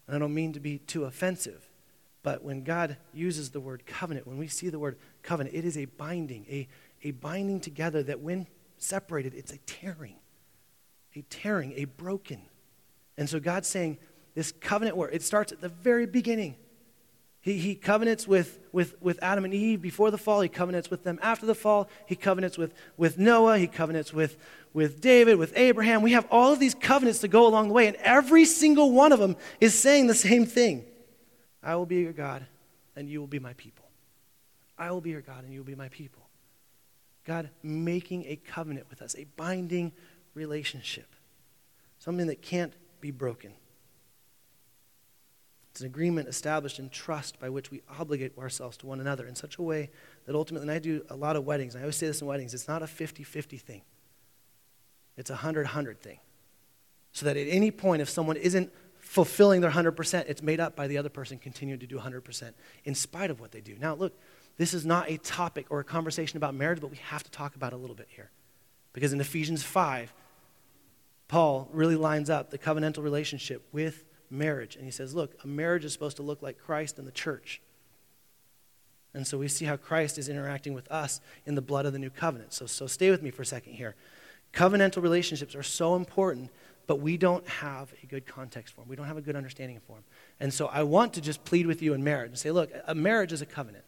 And 0.07 0.14
I 0.14 0.19
don't 0.19 0.35
mean 0.35 0.52
to 0.52 0.61
be 0.61 0.78
too 0.78 1.04
offensive, 1.04 1.69
but 2.23 2.45
when 2.45 2.62
God 2.62 2.97
uses 3.12 3.50
the 3.50 3.61
word 3.61 3.85
covenant, 3.85 4.26
when 4.26 4.38
we 4.38 4.47
see 4.47 4.69
the 4.69 4.79
word 4.79 4.97
covenant, 5.23 5.57
it 5.57 5.64
is 5.64 5.76
a 5.76 5.87
binding, 5.87 6.47
a, 6.49 6.69
a 7.02 7.11
binding 7.11 7.61
together 7.61 8.02
that 8.05 8.21
when 8.21 8.47
separated, 8.79 9.35
it's 9.35 9.52
a 9.52 9.59
tearing, 9.59 10.17
a 11.17 11.23
tearing, 11.23 11.73
a 11.76 11.85
broken. 11.85 12.43
And 13.17 13.29
so 13.29 13.41
God's 13.41 13.69
saying, 13.69 13.99
this 14.35 14.52
covenant 14.52 14.97
word, 14.97 15.11
it 15.12 15.23
starts 15.23 15.52
at 15.52 15.61
the 15.61 15.69
very 15.69 16.07
beginning. 16.07 16.57
He, 17.41 17.59
he 17.59 17.75
covenants 17.75 18.29
with, 18.29 18.61
with, 18.71 18.95
with 19.02 19.19
Adam 19.21 19.45
and 19.45 19.52
Eve 19.52 19.83
before 19.83 20.12
the 20.12 20.19
fall. 20.19 20.41
He 20.43 20.49
covenants 20.49 20.91
with 20.91 21.02
them 21.02 21.19
after 21.23 21.45
the 21.45 21.57
fall. 21.57 21.88
He 22.07 22.14
covenants 22.14 22.57
with, 22.57 22.73
with 22.97 23.19
Noah. 23.19 23.59
He 23.59 23.67
covenants 23.67 24.12
with, 24.12 24.38
with 24.73 25.00
David, 25.00 25.38
with 25.38 25.52
Abraham. 25.57 26.02
We 26.02 26.12
have 26.12 26.26
all 26.31 26.52
of 26.52 26.61
these 26.61 26.75
covenants 26.75 27.19
to 27.21 27.29
go 27.29 27.49
along 27.49 27.69
the 27.69 27.75
way, 27.75 27.88
and 27.88 27.97
every 27.97 28.45
single 28.45 28.93
one 28.93 29.11
of 29.11 29.19
them 29.19 29.37
is 29.61 29.76
saying 29.76 30.07
the 30.07 30.14
same 30.14 30.47
thing 30.47 30.85
I 31.62 31.76
will 31.76 31.87
be 31.87 31.97
your 31.97 32.12
God, 32.12 32.47
and 32.97 33.09
you 33.09 33.21
will 33.21 33.26
be 33.26 33.38
my 33.38 33.52
people. 33.54 33.87
I 34.78 34.90
will 34.90 35.00
be 35.00 35.11
your 35.11 35.21
God, 35.21 35.45
and 35.45 35.52
you 35.52 35.61
will 35.61 35.66
be 35.66 35.75
my 35.75 35.88
people. 35.88 36.23
God 37.25 37.50
making 37.62 38.25
a 38.26 38.37
covenant 38.37 38.90
with 38.90 39.00
us, 39.00 39.14
a 39.16 39.25
binding 39.37 39.92
relationship, 40.35 41.14
something 41.99 42.26
that 42.26 42.42
can't 42.42 42.73
be 43.00 43.11
broken. 43.11 43.52
It's 45.71 45.81
an 45.81 45.87
agreement 45.87 46.28
established 46.28 46.78
in 46.78 46.90
trust 46.90 47.40
by 47.40 47.49
which 47.49 47.71
we 47.71 47.81
obligate 47.99 48.37
ourselves 48.37 48.76
to 48.78 48.87
one 48.87 49.00
another 49.00 49.26
in 49.26 49.35
such 49.35 49.57
a 49.57 49.62
way 49.62 49.90
that 50.26 50.35
ultimately, 50.35 50.69
and 50.69 50.71
I 50.71 50.78
do 50.78 51.02
a 51.09 51.16
lot 51.16 51.35
of 51.37 51.47
weddings, 51.47 51.75
and 51.75 51.81
I 51.81 51.85
always 51.85 51.97
say 51.97 52.07
this 52.07 52.21
in 52.21 52.26
weddings, 52.26 52.52
it's 52.52 52.69
not 52.69 52.83
a 52.83 52.87
50 52.87 53.23
50 53.23 53.57
thing, 53.57 53.83
it's 55.16 55.31
a 55.31 55.35
100 55.35 55.66
100 55.66 56.00
thing. 56.00 56.19
So 57.12 57.26
that 57.26 57.37
at 57.37 57.47
any 57.49 57.71
point, 57.71 58.02
if 58.02 58.11
someone 58.11 58.37
isn't 58.37 58.73
fulfilling 59.02 59.61
their 59.61 59.71
100%, 59.71 60.25
it's 60.28 60.42
made 60.42 60.61
up 60.61 60.75
by 60.75 60.87
the 60.87 60.97
other 60.97 61.11
person 61.11 61.37
continuing 61.37 61.80
to 61.80 61.87
do 61.87 61.99
100% 61.99 62.52
in 62.85 62.94
spite 62.94 63.30
of 63.30 63.40
what 63.40 63.52
they 63.52 63.61
do. 63.61 63.76
Now, 63.78 63.94
look, 63.94 64.18
this 64.56 64.73
is 64.73 64.87
not 64.87 65.11
a 65.11 65.18
topic 65.18 65.66
or 65.68 65.80
a 65.80 65.85
conversation 65.85 66.37
about 66.37 66.54
marriage, 66.54 66.80
but 66.80 66.90
we 66.90 66.97
have 66.99 67.23
to 67.23 67.30
talk 67.30 67.54
about 67.54 67.73
it 67.73 67.76
a 67.76 67.78
little 67.78 67.97
bit 67.97 68.09
here. 68.09 68.30
Because 68.92 69.12
in 69.12 69.21
Ephesians 69.21 69.62
5, 69.62 70.14
Paul 71.28 71.68
really 71.73 71.97
lines 71.97 72.30
up 72.30 72.50
the 72.50 72.59
covenantal 72.59 73.02
relationship 73.02 73.66
with 73.73 74.04
marriage. 74.30 74.76
And 74.76 74.85
he 74.85 74.90
says, 74.90 75.14
look, 75.14 75.35
a 75.42 75.47
marriage 75.47 75.85
is 75.85 75.92
supposed 75.92 76.16
to 76.18 76.23
look 76.23 76.40
like 76.40 76.59
Christ 76.59 76.99
and 76.99 77.06
the 77.06 77.12
church. 77.12 77.61
And 79.14 79.26
so 79.26 79.37
we 79.37 79.49
see 79.49 79.64
how 79.64 79.76
Christ 79.76 80.16
is 80.16 80.28
interacting 80.28 80.75
with 80.75 80.90
us 80.90 81.21
in 81.44 81.54
the 81.54 81.61
blood 81.61 81.87
of 81.87 81.92
the 81.92 81.99
new 81.99 82.11
covenant. 82.11 82.52
So, 82.52 82.66
so 82.66 82.87
stay 82.87 83.11
with 83.11 83.23
me 83.23 83.30
for 83.30 83.42
a 83.42 83.47
second 83.47 83.75
here. 83.75 83.94
Covenantal 84.52 85.02
relationships 85.02 85.54
are 85.54 85.62
so 85.62 85.97
important, 85.97 86.50
but 86.87 86.97
we 86.97 87.17
don't 87.17 87.47
have 87.49 87.93
a 88.03 88.07
good 88.07 88.27
context 88.27 88.75
for 88.75 88.81
them. 88.81 88.89
We 88.89 88.97
don't 88.97 89.07
have 89.07 89.17
a 89.17 89.23
good 89.23 89.37
understanding 89.37 89.81
for 89.87 89.95
them. 89.95 90.05
And 90.41 90.53
so 90.53 90.67
I 90.67 90.83
want 90.83 91.15
to 91.15 91.21
just 91.21 91.45
plead 91.45 91.67
with 91.67 91.83
you 91.83 91.95
in 91.95 92.03
marriage 92.03 92.31
and 92.31 92.39
say, 92.39 92.51
look, 92.51 92.71
a 92.87 92.95
marriage 92.95 93.33
is 93.33 93.43
a 93.43 93.47
covenant. 93.47 93.85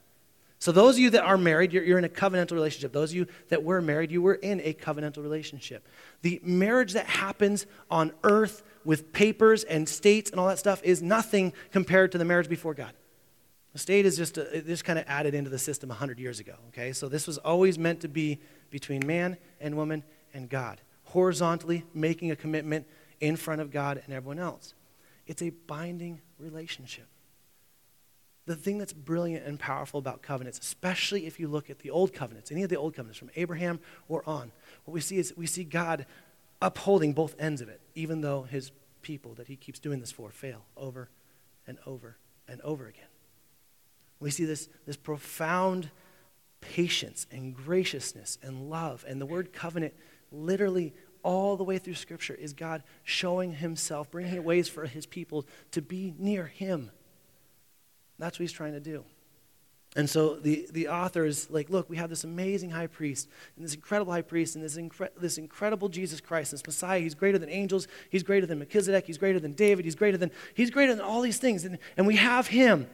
So 0.59 0.73
those 0.73 0.95
of 0.95 1.01
you 1.01 1.11
that 1.11 1.25
are 1.25 1.37
married, 1.37 1.73
you're, 1.73 1.85
you're 1.85 1.99
in 1.99 2.05
a 2.05 2.09
covenantal 2.09 2.53
relationship. 2.53 2.93
Those 2.93 3.11
of 3.11 3.17
you 3.17 3.27
that 3.49 3.63
were 3.63 3.83
married, 3.83 4.11
you 4.11 4.23
were 4.23 4.35
in 4.35 4.61
a 4.61 4.73
covenantal 4.73 5.19
relationship. 5.19 5.87
The 6.23 6.41
marriage 6.43 6.95
that 6.95 7.07
happens 7.07 7.67
on 7.91 8.13
earth 8.23 8.63
with 8.85 9.13
papers 9.13 9.65
and 9.65 9.87
states 9.89 10.31
and 10.31 10.41
all 10.41 10.49
that 10.49 10.59
stuff 10.59 10.83
is 10.83 11.03
nothing 11.03 11.53
compared 11.71 12.13
to 12.13 12.19
the 12.19 12.25
marriage 12.25 12.49
before 12.49 12.73
God. 12.73 12.93
The 13.75 13.79
state 13.79 14.07
is 14.07 14.17
just, 14.17 14.39
uh, 14.39 14.45
a, 14.53 14.61
just 14.63 14.85
kind 14.85 14.99
of 14.99 15.05
added 15.09 15.35
into 15.35 15.51
the 15.51 15.59
system 15.59 15.89
100 15.91 16.19
years 16.19 16.41
ago, 16.41 16.55
okay? 16.69 16.93
So 16.93 17.09
this 17.09 17.27
was 17.27 17.39
always 17.39 17.79
meant 17.79 18.01
to 18.01 18.09
be 18.09 18.41
between 18.71 19.07
man 19.07 19.37
and 19.61 19.77
woman 19.77 20.05
and 20.33 20.49
God, 20.49 20.81
horizontally 21.15 21.85
making 21.95 22.33
a 22.33 22.37
commitment 22.37 22.85
in 23.21 23.37
front 23.37 23.61
of 23.61 23.71
God 23.71 24.03
and 24.05 24.13
everyone 24.13 24.41
else. 24.41 24.75
It's 25.29 25.43
a 25.43 25.51
binding 25.51 26.21
relationship. 26.41 27.07
The 28.47 28.57
thing 28.57 28.79
that's 28.79 28.93
brilliant 28.93 29.47
and 29.47 29.57
powerful 29.57 29.99
about 29.99 30.23
covenants, 30.23 30.59
especially 30.59 31.25
if 31.25 31.39
you 31.39 31.47
look 31.47 31.71
at 31.71 31.79
the 31.79 31.91
old 31.91 32.13
covenants, 32.13 32.51
any 32.51 32.65
of 32.65 32.69
the 32.69 32.75
old 32.75 32.97
covenants 32.97 33.17
from 33.17 33.31
Abraham 33.37 33.79
or 34.09 34.29
on, 34.29 34.51
what 34.87 34.93
we 34.93 35.01
see 35.01 35.17
is 35.17 35.33
we 35.37 35.47
see 35.47 35.63
God 35.63 36.05
upholding 36.61 37.13
both 37.13 37.37
ends 37.39 37.61
of 37.61 37.69
it, 37.69 37.81
even 37.95 38.21
though 38.21 38.43
his 38.43 38.73
people 39.01 39.35
that 39.35 39.47
he 39.47 39.55
keeps 39.55 39.79
doing 39.79 40.01
this 40.01 40.11
for 40.11 40.33
fail 40.33 40.65
over 40.77 41.11
and 41.65 41.79
over 41.87 42.17
and 42.49 42.61
over 42.63 42.89
again. 42.89 43.07
We 44.19 44.33
see 44.33 44.47
this, 44.47 44.69
this 44.85 44.97
profound 44.97 45.91
patience 46.61 47.29
and 47.31 47.55
graciousness 47.55 48.37
and 48.43 48.69
love. 48.69 49.05
And 49.07 49.21
the 49.21 49.27
word 49.27 49.53
covenant, 49.53 49.95
literally, 50.33 50.93
all 51.25 51.57
the 51.57 51.65
way 51.65 51.79
through 51.79 51.95
Scripture, 51.95 52.35
is 52.35 52.53
God 52.53 52.85
showing 53.03 53.55
himself, 53.55 54.11
bringing 54.11 54.45
ways 54.45 54.69
for 54.69 54.87
his 54.87 55.07
people 55.07 55.47
to 55.73 55.83
be 55.83 56.15
near 56.19 56.47
him. 56.47 56.93
That's 58.19 58.39
what 58.39 58.45
he's 58.45 58.53
trying 58.53 58.75
to 58.75 58.81
do. 58.81 59.05
And 59.97 60.11
so 60.11 60.35
the, 60.35 60.67
the 60.73 60.89
author 60.89 61.25
is 61.25 61.49
like, 61.51 61.71
look, 61.71 61.89
we 61.89 61.97
have 61.97 62.11
this 62.11 62.25
amazing 62.25 62.71
high 62.71 62.89
priest, 62.89 63.29
and 63.57 63.65
this 63.65 63.75
incredible 63.75 64.13
high 64.13 64.23
priest, 64.23 64.57
and 64.57 64.65
this, 64.65 64.77
incre- 64.77 65.11
this 65.17 65.39
incredible 65.39 65.89
Jesus 65.89 66.21
Christ, 66.21 66.51
this 66.51 66.67
Messiah. 66.67 67.01
He's 67.01 67.15
greater 67.15 67.39
than 67.39 67.49
angels. 67.49 67.87
He's 68.11 68.25
greater 68.25 68.45
than 68.45 68.59
Melchizedek. 68.59 69.07
He's 69.07 69.19
greater 69.19 69.39
than 69.39 69.53
David. 69.53 69.85
He's 69.85 69.95
greater 69.95 70.17
than, 70.17 70.33
he's 70.55 70.71
greater 70.71 70.95
than 70.95 71.05
all 71.05 71.21
these 71.21 71.39
things. 71.39 71.65
And, 71.65 71.79
and 71.97 72.07
we 72.07 72.17
have 72.17 72.49
him. 72.49 72.89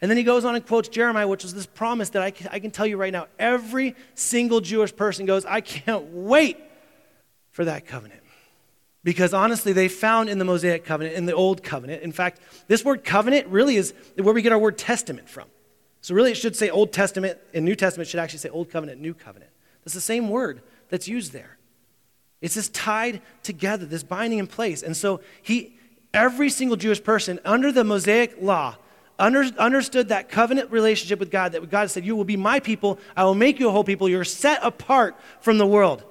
And 0.00 0.10
then 0.10 0.18
he 0.18 0.24
goes 0.24 0.44
on 0.44 0.56
and 0.56 0.66
quotes 0.66 0.88
Jeremiah, 0.88 1.28
which 1.28 1.44
is 1.44 1.54
this 1.54 1.66
promise 1.66 2.10
that 2.10 2.22
I 2.22 2.32
can, 2.32 2.48
I 2.50 2.58
can 2.58 2.72
tell 2.72 2.86
you 2.86 2.96
right 2.96 3.12
now. 3.12 3.28
Every 3.38 3.94
single 4.16 4.60
Jewish 4.60 4.94
person 4.94 5.26
goes, 5.26 5.44
I 5.44 5.60
can't 5.60 6.06
wait 6.06 6.58
for 7.52 7.64
that 7.64 7.86
covenant. 7.86 8.20
Because 9.04 9.34
honestly, 9.34 9.72
they 9.72 9.88
found 9.88 10.28
in 10.28 10.38
the 10.38 10.44
Mosaic 10.44 10.84
covenant, 10.84 11.16
in 11.16 11.26
the 11.26 11.34
Old 11.34 11.62
covenant, 11.62 12.02
in 12.02 12.12
fact, 12.12 12.40
this 12.68 12.84
word 12.84 13.04
covenant 13.04 13.48
really 13.48 13.76
is 13.76 13.94
where 14.16 14.34
we 14.34 14.42
get 14.42 14.52
our 14.52 14.58
word 14.58 14.78
testament 14.78 15.28
from. 15.28 15.48
So 16.00 16.14
really, 16.14 16.32
it 16.32 16.36
should 16.36 16.56
say 16.56 16.68
Old 16.68 16.92
Testament, 16.92 17.38
and 17.54 17.64
New 17.64 17.76
Testament 17.76 18.08
should 18.08 18.18
actually 18.18 18.40
say 18.40 18.48
Old 18.48 18.70
Covenant, 18.70 19.00
New 19.00 19.14
Covenant. 19.14 19.52
That's 19.84 19.94
the 19.94 20.00
same 20.00 20.28
word 20.28 20.60
that's 20.88 21.06
used 21.06 21.32
there. 21.32 21.58
It's 22.40 22.54
just 22.54 22.74
tied 22.74 23.22
together, 23.44 23.86
this 23.86 24.02
binding 24.02 24.40
in 24.40 24.48
place. 24.48 24.82
And 24.82 24.96
so 24.96 25.20
he, 25.42 25.78
every 26.12 26.50
single 26.50 26.76
Jewish 26.76 27.02
person 27.02 27.38
under 27.44 27.70
the 27.70 27.84
Mosaic 27.84 28.34
law 28.40 28.76
under, 29.18 29.44
understood 29.58 30.08
that 30.08 30.28
covenant 30.28 30.70
relationship 30.72 31.20
with 31.20 31.30
God, 31.30 31.52
that 31.52 31.70
God 31.70 31.90
said, 31.90 32.04
You 32.04 32.16
will 32.16 32.24
be 32.24 32.36
my 32.36 32.58
people, 32.58 32.98
I 33.16 33.24
will 33.24 33.34
make 33.34 33.60
you 33.60 33.68
a 33.68 33.70
whole 33.70 33.84
people, 33.84 34.08
you're 34.08 34.24
set 34.24 34.58
apart 34.62 35.16
from 35.40 35.58
the 35.58 35.66
world. 35.66 36.02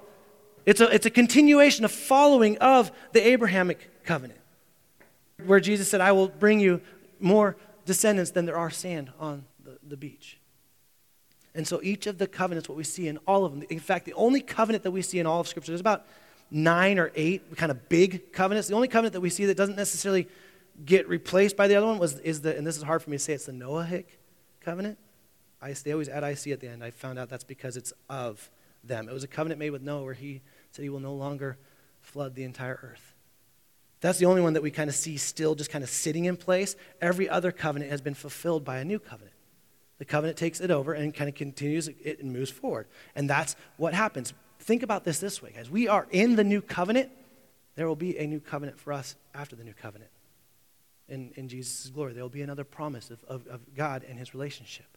It's 0.65 0.82
a, 0.82 0.94
it's 0.94 1.06
a 1.06 1.10
continuation, 1.10 1.86
a 1.86 1.89
following 1.89 2.58
of 2.60 2.91
the 3.13 3.27
Abrahamic 3.27 4.03
covenant, 4.06 4.39
where 5.46 5.60
Jesus 5.60 5.89
said, 5.89 6.01
I 6.01 6.12
will 6.12 6.27
bring 6.27 6.60
you 6.60 6.82
more 7.20 7.58
descendants 7.86 8.32
than 8.32 8.46
there 8.46 8.58
are 8.58 8.70
sand 8.70 9.12
on 9.20 9.46
the 9.63 9.77
the 9.88 9.98
beach. 9.98 10.39
And 11.53 11.68
so 11.68 11.82
each 11.84 12.08
of 12.08 12.18
the 12.18 12.27
covenants, 12.27 12.70
what 12.70 12.77
we 12.77 12.84
see 12.84 13.08
in 13.08 13.18
all 13.27 13.44
of 13.46 13.51
them, 13.51 13.63
in 13.70 13.80
fact, 13.80 14.06
the 14.06 14.13
only 14.13 14.41
covenant 14.41 14.84
that 14.84 14.91
we 14.91 15.01
see 15.01 15.20
in 15.20 15.25
all 15.25 15.41
of 15.41 15.48
Scripture, 15.48 15.72
there's 15.72 15.82
about 15.82 16.06
nine 16.50 16.98
or 16.98 17.12
eight 17.15 17.56
kind 17.58 17.72
of 17.72 17.89
big 17.89 18.32
covenants. 18.32 18.70
The 18.70 18.75
only 18.75 18.88
covenant 18.88 19.13
that 19.13 19.22
we 19.22 19.30
see 19.30 19.46
that 19.46 19.58
doesn't 19.58 19.75
necessarily 19.75 20.27
get 20.86 21.08
replaced 21.10 21.58
by 21.58 21.68
the 21.68 21.75
other 21.75 21.88
one 21.88 22.00
was, 22.00 22.20
is 22.20 22.41
the, 22.41 22.58
and 22.58 22.65
this 22.65 22.77
is 22.77 22.84
hard 22.84 23.01
for 23.01 23.10
me 23.10 23.18
to 23.18 23.24
say, 23.24 23.34
it's 23.34 23.46
the 23.46 23.51
Noahic 23.51 24.06
covenant. 24.62 24.98
I, 25.62 25.74
they 25.74 25.91
always 25.91 26.10
add 26.10 26.24
IC 26.24 26.48
at 26.48 26.60
the 26.62 26.70
end. 26.70 26.84
I 26.84 26.91
found 26.91 27.20
out 27.20 27.30
that's 27.30 27.44
because 27.44 27.77
it's 27.77 27.94
of 28.10 28.50
them. 28.84 29.08
It 29.10 29.14
was 29.14 29.24
a 29.24 29.28
covenant 29.28 29.60
made 29.60 29.72
with 29.72 29.82
Noah 29.82 30.04
where 30.04 30.14
he 30.14 30.42
said 30.72 30.84
he 30.84 30.90
will 30.90 31.00
no 31.00 31.14
longer 31.14 31.58
flood 32.00 32.36
the 32.36 32.44
entire 32.44 32.80
earth. 32.82 33.14
That's 34.02 34.18
the 34.18 34.26
only 34.26 34.42
one 34.42 34.54
that 34.54 34.64
we 34.64 34.72
kind 34.72 34.90
of 34.90 34.96
see 34.96 35.18
still 35.18 35.54
just 35.54 35.70
kind 35.70 35.84
of 35.84 35.90
sitting 35.90 36.26
in 36.26 36.36
place. 36.36 36.76
Every 37.02 37.30
other 37.30 37.52
covenant 37.52 37.92
has 37.92 38.02
been 38.02 38.16
fulfilled 38.16 38.66
by 38.66 38.80
a 38.80 38.86
new 38.86 38.98
covenant. 38.98 39.36
The 40.00 40.06
covenant 40.06 40.38
takes 40.38 40.60
it 40.60 40.72
over 40.72 40.94
and 40.94 41.14
kind 41.14 41.30
of 41.30 41.36
continues 41.36 41.88
it 41.88 42.20
and 42.20 42.34
moves 42.34 42.50
forward. 42.50 42.88
And 43.16 43.30
that's 43.30 43.56
what 43.78 43.94
happens. 43.94 44.34
Think 44.58 44.82
about 44.82 45.04
this 45.04 45.20
this 45.20 45.44
way, 45.44 45.54
guys. 45.56 45.70
We 45.70 45.88
are 45.88 46.08
in 46.10 46.36
the 46.36 46.44
new 46.44 46.62
covenant. 46.62 47.12
There 47.76 47.88
will 47.88 47.96
be 47.96 48.18
a 48.18 48.26
new 48.26 48.40
covenant 48.40 48.80
for 48.80 48.94
us 48.94 49.16
after 49.36 49.56
the 49.56 49.64
new 49.64 49.74
covenant. 49.74 50.10
In, 51.08 51.32
in 51.36 51.48
Jesus' 51.48 51.90
glory, 51.90 52.14
there 52.14 52.24
will 52.24 52.30
be 52.30 52.42
another 52.42 52.64
promise 52.64 53.12
of, 53.12 53.24
of, 53.26 53.46
of 53.48 53.76
God 53.76 54.04
and 54.08 54.18
his 54.18 54.34
relationship. 54.34 54.88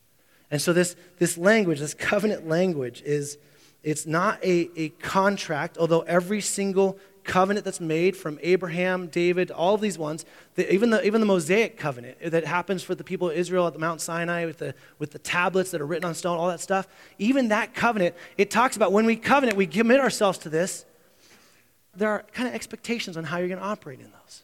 And 0.51 0.63
so 0.63 0.73
this, 0.73 0.97
this 1.19 1.37
language, 1.37 1.81
this 1.81 1.95
covenant 1.95 2.49
language, 2.49 3.03
is 3.05 3.37
it's 3.85 4.07
not 4.07 4.43
a, 4.43 4.71
a 4.77 4.89
contract, 4.89 5.79
although 5.79 6.01
every 6.01 6.41
single 6.41 6.99
covenant 7.23 7.65
that's 7.65 7.81
made 7.81 8.17
from 8.17 8.39
Abraham, 8.43 9.07
David, 9.09 9.51
all 9.51 9.75
of 9.75 9.81
these 9.81 9.99
ones, 9.99 10.25
the, 10.55 10.73
even, 10.73 10.91
the, 10.91 11.05
even 11.05 11.21
the 11.21 11.27
Mosaic 11.27 11.77
covenant 11.79 12.19
that 12.23 12.45
happens 12.45 12.83
for 12.83 12.95
the 12.95 13.05
people 13.05 13.31
of 13.31 13.37
Israel 13.37 13.67
at 13.67 13.73
the 13.73 13.79
Mount 13.79 14.01
Sinai 14.01 14.45
with 14.47 14.59
the, 14.59 14.75
with 14.99 15.13
the 15.13 15.19
tablets 15.19 15.71
that 15.71 15.81
are 15.81 15.87
written 15.87 16.07
on 16.07 16.15
stone, 16.15 16.39
all 16.39 16.49
that 16.49 16.61
stuff, 16.61 16.87
even 17.19 17.49
that 17.49 17.75
covenant, 17.75 18.15
it 18.37 18.51
talks 18.51 18.77
about 18.77 18.93
when 18.93 19.07
we 19.07 19.17
covenant, 19.17 19.57
we 19.57 19.67
commit 19.67 20.01
ourselves 20.01 20.39
to 20.39 20.49
this. 20.49 20.85
There 21.97 22.11
are 22.11 22.25
kind 22.33 22.49
of 22.49 22.55
expectations 22.55 23.17
on 23.17 23.25
how 23.25 23.39
you're 23.39 23.49
going 23.49 23.61
to 23.61 23.67
operate 23.67 24.01
in 24.01 24.11
those. 24.11 24.43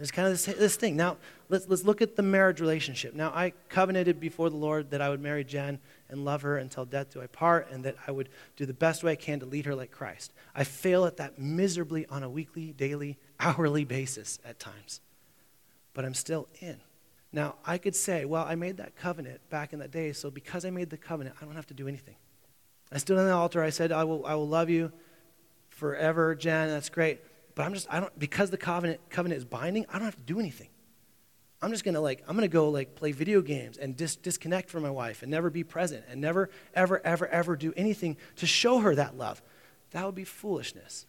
There's 0.00 0.10
kind 0.10 0.28
of 0.28 0.32
this, 0.32 0.46
this 0.46 0.76
thing. 0.76 0.96
Now, 0.96 1.18
let's, 1.50 1.68
let's 1.68 1.84
look 1.84 2.00
at 2.00 2.16
the 2.16 2.22
marriage 2.22 2.58
relationship. 2.58 3.12
Now, 3.12 3.32
I 3.34 3.52
covenanted 3.68 4.18
before 4.18 4.48
the 4.48 4.56
Lord 4.56 4.92
that 4.92 5.02
I 5.02 5.10
would 5.10 5.20
marry 5.20 5.44
Jen 5.44 5.78
and 6.08 6.24
love 6.24 6.40
her 6.40 6.56
until 6.56 6.86
death 6.86 7.12
do 7.12 7.20
I 7.20 7.26
part, 7.26 7.70
and 7.70 7.84
that 7.84 7.96
I 8.06 8.10
would 8.10 8.30
do 8.56 8.64
the 8.64 8.72
best 8.72 9.04
way 9.04 9.12
I 9.12 9.16
can 9.16 9.40
to 9.40 9.46
lead 9.46 9.66
her 9.66 9.74
like 9.74 9.90
Christ. 9.90 10.32
I 10.54 10.64
fail 10.64 11.04
at 11.04 11.18
that 11.18 11.38
miserably 11.38 12.06
on 12.06 12.22
a 12.22 12.30
weekly, 12.30 12.72
daily, 12.72 13.18
hourly 13.40 13.84
basis 13.84 14.38
at 14.42 14.58
times. 14.58 15.02
But 15.92 16.06
I'm 16.06 16.14
still 16.14 16.48
in. 16.60 16.78
Now, 17.30 17.56
I 17.66 17.76
could 17.76 17.94
say, 17.94 18.24
well, 18.24 18.46
I 18.48 18.54
made 18.54 18.78
that 18.78 18.96
covenant 18.96 19.50
back 19.50 19.74
in 19.74 19.80
that 19.80 19.90
day, 19.90 20.14
so 20.14 20.30
because 20.30 20.64
I 20.64 20.70
made 20.70 20.88
the 20.88 20.96
covenant, 20.96 21.36
I 21.42 21.44
don't 21.44 21.56
have 21.56 21.66
to 21.66 21.74
do 21.74 21.86
anything. 21.86 22.16
I 22.90 22.96
stood 22.96 23.18
on 23.18 23.26
the 23.26 23.34
altar, 23.34 23.62
I 23.62 23.68
said, 23.68 23.92
I 23.92 24.04
will, 24.04 24.24
I 24.24 24.34
will 24.34 24.48
love 24.48 24.70
you 24.70 24.92
forever, 25.68 26.34
Jen, 26.34 26.68
that's 26.68 26.88
great. 26.88 27.20
But 27.54 27.64
I'm 27.64 27.74
just, 27.74 27.86
I 27.92 28.00
don't, 28.00 28.16
because 28.18 28.50
the 28.50 28.56
covenant, 28.56 29.00
covenant 29.10 29.38
is 29.38 29.44
binding, 29.44 29.86
I 29.88 29.94
don't 29.94 30.04
have 30.04 30.16
to 30.16 30.22
do 30.22 30.38
anything. 30.38 30.68
I'm 31.62 31.70
just 31.70 31.84
gonna 31.84 32.00
like, 32.00 32.22
I'm 32.26 32.34
gonna 32.34 32.48
go 32.48 32.70
like 32.70 32.94
play 32.94 33.12
video 33.12 33.42
games 33.42 33.76
and 33.76 33.96
dis- 33.96 34.16
disconnect 34.16 34.70
from 34.70 34.82
my 34.82 34.90
wife 34.90 35.22
and 35.22 35.30
never 35.30 35.50
be 35.50 35.62
present 35.62 36.04
and 36.08 36.20
never, 36.20 36.48
ever, 36.74 37.04
ever, 37.04 37.28
ever 37.28 37.56
do 37.56 37.72
anything 37.76 38.16
to 38.36 38.46
show 38.46 38.78
her 38.78 38.94
that 38.94 39.18
love. 39.18 39.42
That 39.90 40.06
would 40.06 40.14
be 40.14 40.24
foolishness. 40.24 41.06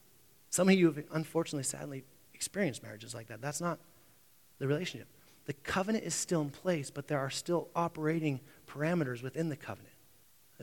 Some 0.50 0.67
of 0.67 0.75
you 0.75 0.88
have 0.88 1.03
unfortunately, 1.13 1.63
sadly 1.63 2.03
experienced 2.33 2.83
marriages 2.83 3.13
like 3.13 3.27
that. 3.27 3.41
That's 3.41 3.62
not 3.62 3.79
the 4.60 4.67
relationship. 4.67 5.07
The 5.45 5.53
covenant 5.53 6.03
is 6.03 6.15
still 6.15 6.41
in 6.41 6.50
place, 6.50 6.91
but 6.91 7.07
there 7.07 7.19
are 7.19 7.29
still 7.29 7.69
operating 7.75 8.41
parameters 8.67 9.24
within 9.24 9.50
the 9.50 9.55
covenant. 9.55 9.93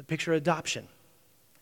Picture 0.06 0.34
adoption. 0.34 0.86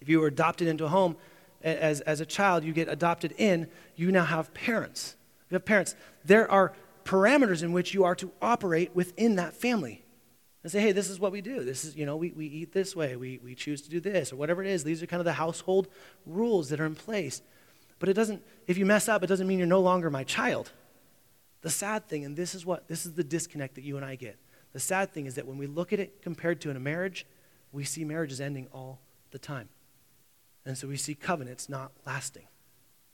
If 0.01 0.09
you 0.09 0.21
were 0.21 0.27
adopted 0.27 0.69
into 0.69 0.85
a 0.85 0.89
home 0.89 1.17
as, 1.63 2.01
as 2.03 2.21
a 2.21 2.27
child, 2.27 2.65
you 2.65 2.73
get 2.73 2.89
adopted 2.89 3.35
in, 3.39 3.69
you 3.95 4.13
now 4.13 4.25
have 4.25 4.53
parents. 4.55 5.17
You 5.51 5.55
have 5.55 5.65
parents. 5.65 5.95
There 6.25 6.51
are 6.51 6.73
parameters 7.05 7.63
in 7.63 7.73
which 7.73 7.95
you 7.95 8.05
are 8.05 8.15
to 8.17 8.33
operate 8.43 8.95
within 8.95 9.37
that 9.37 9.55
family. 9.55 10.05
And 10.63 10.73
say, 10.73 10.81
hey, 10.81 10.93
this 10.93 11.09
is 11.09 11.21
what 11.21 11.31
we 11.31 11.41
do. 11.41 11.63
This 11.63 11.85
is, 11.85 11.95
you 11.95 12.05
know, 12.05 12.17
we, 12.17 12.33
we 12.33 12.47
eat 12.47 12.73
this 12.73 12.97
way. 12.97 13.15
We, 13.15 13.39
we 13.43 13.55
choose 13.55 13.83
to 13.83 13.91
do 13.91 14.01
this, 14.01 14.33
or 14.33 14.37
whatever 14.37 14.65
it 14.65 14.69
is. 14.69 14.83
These 14.83 15.01
are 15.03 15.07
kind 15.07 15.21
of 15.21 15.25
the 15.25 15.35
household 15.35 15.87
rules 16.27 16.71
that 16.71 16.81
are 16.81 16.87
in 16.87 16.97
place. 16.97 17.41
But 18.01 18.09
it 18.09 18.15
doesn't, 18.15 18.43
if 18.67 18.77
you 18.77 18.85
mess 18.85 19.09
up, 19.09 19.23
it 19.23 19.29
doesn't 19.29 19.47
mean 19.47 19.59
you're 19.59 19.69
no 19.69 19.81
longer 19.81 20.11
my 20.11 20.25
child. 20.25 20.73
The 21.63 21.71
sad 21.71 22.09
thing, 22.09 22.25
and 22.25 22.37
this 22.37 22.55
is 22.55 22.67
what, 22.67 22.89
this 22.89 23.07
is 23.07 23.15
the 23.15 23.25
disconnect 23.25 23.77
that 23.77 23.85
you 23.85 23.97
and 23.97 24.05
I 24.05 24.17
get. 24.17 24.39
The 24.73 24.81
sad 24.81 25.13
thing 25.13 25.27
is 25.27 25.37
that 25.37 25.47
when 25.47 25.57
we 25.57 25.67
look 25.67 25.93
at 25.93 26.01
it 26.01 26.21
compared 26.21 26.61
to 26.63 26.71
in 26.71 26.77
a 26.77 26.81
marriage, 26.81 27.27
we 27.73 27.85
see 27.85 28.05
marriages 28.05 28.41
ending 28.41 28.67
all 28.73 28.99
the 29.31 29.39
time. 29.39 29.69
And 30.67 30.77
so 30.77 30.89
we 30.89 30.97
see 30.97 31.15
covenants 31.15 31.69
not 31.69 31.93
lasting. 32.05 32.47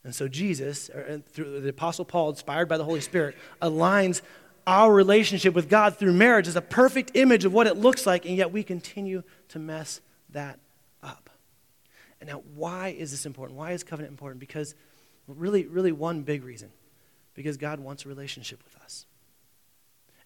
And 0.04 0.14
so 0.14 0.26
Jesus, 0.26 0.90
through 1.28 1.60
the 1.60 1.68
Apostle 1.68 2.04
Paul, 2.04 2.30
inspired 2.30 2.68
by 2.68 2.78
the 2.78 2.84
Holy 2.84 3.00
Spirit, 3.00 3.36
aligns 3.60 4.22
our 4.66 4.92
relationship 4.92 5.54
with 5.54 5.68
God 5.68 5.96
through 5.96 6.12
marriage 6.12 6.48
as 6.48 6.56
a 6.56 6.62
perfect 6.62 7.12
image 7.14 7.44
of 7.44 7.52
what 7.52 7.66
it 7.66 7.76
looks 7.76 8.06
like, 8.06 8.24
and 8.24 8.36
yet 8.36 8.52
we 8.52 8.62
continue 8.62 9.22
to 9.48 9.58
mess 9.58 10.00
that 10.30 10.58
up. 11.02 11.30
And 12.20 12.28
now, 12.28 12.42
why 12.54 12.88
is 12.88 13.10
this 13.10 13.26
important? 13.26 13.58
Why 13.58 13.72
is 13.72 13.84
covenant 13.84 14.12
important? 14.12 14.40
Because, 14.40 14.74
really, 15.28 15.66
really, 15.66 15.92
one 15.92 16.22
big 16.22 16.44
reason 16.44 16.70
because 17.34 17.56
God 17.56 17.80
wants 17.80 18.04
a 18.04 18.08
relationship 18.08 18.62
with 18.64 18.76
us. 18.82 19.06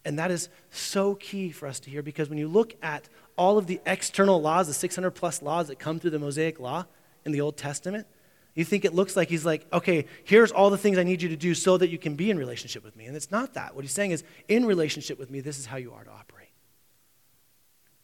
And 0.05 0.19
that 0.19 0.31
is 0.31 0.49
so 0.71 1.15
key 1.15 1.51
for 1.51 1.67
us 1.67 1.81
to 1.81 1.91
hear 1.91 2.03
because 2.03 2.29
when 2.29 2.39
you 2.39 2.49
look 2.49 2.75
at 2.83 3.09
all 3.37 3.59
of 3.59 3.67
the 3.67 3.81
external 3.87 4.41
laws, 4.41 4.69
the 4.69 4.75
600 4.75 5.11
plus 5.11 5.43
laws 5.43 5.69
that 5.69 5.79
come 5.79 5.99
through 5.99 6.11
the 6.11 6.19
Mosaic 6.19 6.61
Law 6.61 6.87
in 7.27 7.33
the 7.33 7.43
Old 7.43 7.59
Testament, 7.59 8.07
you 8.55 8.65
think 8.65 8.87
it 8.87 8.95
looks 8.95 9.17
like 9.17 9.29
he's 9.29 9.45
like, 9.45 9.67
okay, 9.71 10.07
here's 10.25 10.51
all 10.51 10.71
the 10.71 10.79
things 10.79 10.97
I 10.97 11.03
need 11.03 11.21
you 11.21 11.29
to 11.29 11.37
do 11.37 11.55
so 11.55 11.77
that 11.77 11.91
you 11.91 11.99
can 11.99 12.15
be 12.15 12.31
in 12.31 12.39
relationship 12.39 12.83
with 12.83 12.97
me. 12.97 13.05
And 13.05 13.15
it's 13.15 13.31
not 13.31 13.53
that. 13.53 13.75
What 13.75 13.85
he's 13.85 13.93
saying 13.93 14.13
is, 14.13 14.25
in 14.49 14.65
relationship 14.65 15.19
with 15.19 15.31
me, 15.31 15.41
this 15.41 15.59
is 15.59 15.67
how 15.67 15.77
you 15.77 15.93
are 15.93 16.05
to 16.05 16.11
operate. 16.11 16.49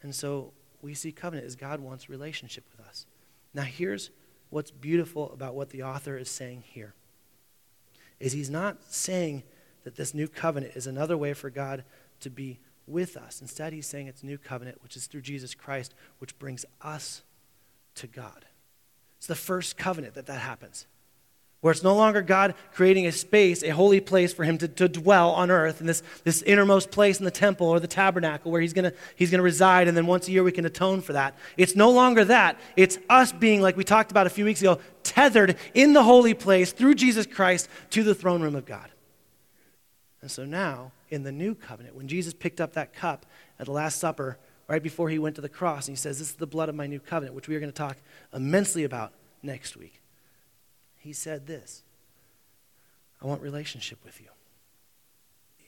And 0.03 0.15
so 0.15 0.53
we 0.83 0.93
see 0.93 1.11
covenant 1.11 1.47
as 1.47 1.57
God 1.57 1.81
wants 1.81 2.11
relationship 2.11 2.65
with 2.77 2.87
us. 2.87 3.07
Now, 3.55 3.63
here's 3.63 4.11
what's 4.51 4.71
beautiful 4.71 5.33
about 5.33 5.55
what 5.55 5.71
the 5.71 5.85
author 5.85 6.19
is 6.19 6.29
saying 6.29 6.65
here 6.67 6.93
is 8.21 8.33
he's 8.33 8.51
not 8.51 8.77
saying 8.93 9.43
that 9.85 9.97
this 9.97 10.13
new 10.13 10.29
covenant 10.29 10.77
is 10.77 10.87
another 10.87 11.17
way 11.17 11.33
for 11.33 11.49
God 11.49 11.83
to 12.21 12.29
be 12.29 12.59
with 12.87 13.17
us. 13.17 13.41
Instead, 13.41 13.73
he's 13.73 13.87
saying 13.87 14.07
it's 14.07 14.23
new 14.23 14.39
covenant, 14.39 14.83
which 14.83 14.97
is 14.97 15.07
through 15.07 15.23
Jesus 15.23 15.55
Christ, 15.55 15.95
which 16.19 16.39
brings 16.39 16.65
us 16.83 17.23
to 17.95 18.07
God. 18.07 18.45
It's 19.23 19.29
the 19.29 19.37
first 19.37 19.77
covenant 19.77 20.15
that 20.15 20.27
that 20.27 20.41
happens. 20.41 20.89
Where 21.61 21.71
it's 21.71 21.85
no 21.85 21.95
longer 21.95 22.23
God 22.23 22.57
creating 22.75 23.07
a 23.07 23.13
space, 23.13 23.63
a 23.63 23.69
holy 23.69 24.01
place 24.01 24.33
for 24.33 24.43
him 24.43 24.59
to, 24.59 24.67
to 24.67 24.89
dwell 24.89 25.31
on 25.31 25.49
earth 25.49 25.81
in 25.81 25.87
this, 25.87 26.03
this 26.25 26.43
innermost 26.43 26.91
place 26.91 27.21
in 27.21 27.25
the 27.25 27.31
temple 27.31 27.69
or 27.69 27.79
the 27.79 27.87
tabernacle 27.87 28.51
where 28.51 28.61
he's 28.61 28.73
going 28.73 28.91
he's 29.15 29.31
gonna 29.31 29.45
reside, 29.45 29.87
and 29.87 29.97
then 29.97 30.07
once 30.07 30.27
a 30.27 30.33
year 30.33 30.43
we 30.43 30.51
can 30.51 30.67
atone 30.67 31.03
for 31.03 31.13
that. 31.13 31.37
It's 31.57 31.77
no 31.77 31.93
longer 31.93 32.25
that. 32.25 32.59
It's 32.75 32.99
us 33.09 33.31
being, 33.31 33.63
like 33.63 33.77
we 33.77 33.85
talked 33.85 34.11
about 34.11 34.27
a 34.27 34.31
few 34.31 34.45
weeks 34.45 34.61
ago, 34.61 34.81
tethered 35.05 35.57
in 35.73 35.93
the 35.93 36.03
holy 36.03 36.35
place 36.35 36.73
through 36.73 36.97
Jesus 36.97 37.25
Christ 37.25 37.69
to 37.91 38.03
the 38.03 38.17
throne 38.17 38.43
room 38.43 38.57
of 38.57 38.67
God. 38.67 38.91
And 40.21 40.33
so 40.33 40.45
now, 40.45 40.91
in 41.11 41.23
the 41.23 41.31
new 41.31 41.55
covenant, 41.55 41.95
when 41.95 42.09
Jesus 42.09 42.35
picked 42.35 42.61
up 42.61 42.73
that 42.73 42.93
cup 42.93 43.25
at 43.61 43.67
the 43.67 43.73
Last 43.73 44.01
Supper, 44.01 44.37
right 44.73 44.83
before 44.83 45.11
he 45.11 45.19
went 45.19 45.35
to 45.37 45.43
the 45.43 45.49
cross. 45.51 45.87
And 45.87 45.97
he 45.97 46.01
says, 46.01 46.19
This 46.19 46.31
is 46.31 46.37
the 46.37 46.47
blood 46.47 46.71
of 46.71 46.75
my 46.75 46.87
new 46.87 46.99
covenant, 46.99 47.35
which 47.35 47.47
we 47.47 47.55
are 47.55 47.61
going 47.61 47.71
to 47.71 47.77
talk 47.77 47.99
immensely 48.33 48.85
about 48.85 49.13
next 49.43 49.77
week. 49.77 50.03
He 50.97 51.13
said 51.13 51.47
this 51.47 51.83
I 53.21 53.27
want 53.27 53.43
relationship 53.43 53.99
with 54.05 54.21
you. 54.21 54.29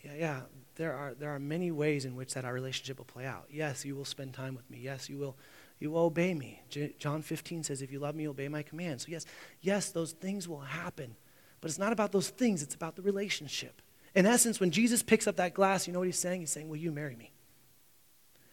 Yeah, 0.02 0.12
yeah, 0.18 0.40
there 0.74 0.92
are, 0.92 1.14
there 1.14 1.30
are 1.30 1.38
many 1.38 1.70
ways 1.70 2.04
in 2.04 2.14
which 2.14 2.34
that 2.34 2.44
our 2.44 2.52
relationship 2.52 2.98
will 2.98 3.06
play 3.06 3.24
out. 3.24 3.46
Yes, 3.50 3.84
you 3.86 3.96
will 3.96 4.04
spend 4.04 4.34
time 4.34 4.54
with 4.54 4.68
me. 4.70 4.78
Yes, 4.78 5.08
you 5.08 5.16
will, 5.16 5.36
you 5.78 5.90
will 5.90 6.02
obey 6.02 6.34
me. 6.34 6.60
J- 6.68 6.94
John 6.98 7.22
15 7.22 7.62
says, 7.62 7.80
If 7.80 7.90
you 7.90 8.00
love 8.00 8.14
me, 8.14 8.28
obey 8.28 8.48
my 8.48 8.62
commands. 8.62 9.06
So, 9.06 9.12
yes, 9.12 9.24
yes, 9.62 9.90
those 9.90 10.12
things 10.12 10.46
will 10.46 10.60
happen. 10.60 11.16
But 11.60 11.70
it's 11.70 11.78
not 11.78 11.94
about 11.94 12.12
those 12.12 12.28
things, 12.28 12.62
it's 12.62 12.74
about 12.74 12.96
the 12.96 13.02
relationship. 13.02 13.80
In 14.14 14.26
essence, 14.26 14.60
when 14.60 14.70
Jesus 14.70 15.02
picks 15.02 15.26
up 15.26 15.36
that 15.36 15.54
glass, 15.54 15.86
you 15.86 15.92
know 15.92 16.00
what 16.00 16.06
he's 16.06 16.18
saying? 16.18 16.40
He's 16.40 16.50
saying, 16.50 16.68
Will 16.68 16.76
you 16.76 16.92
marry 16.92 17.16
me? 17.16 17.32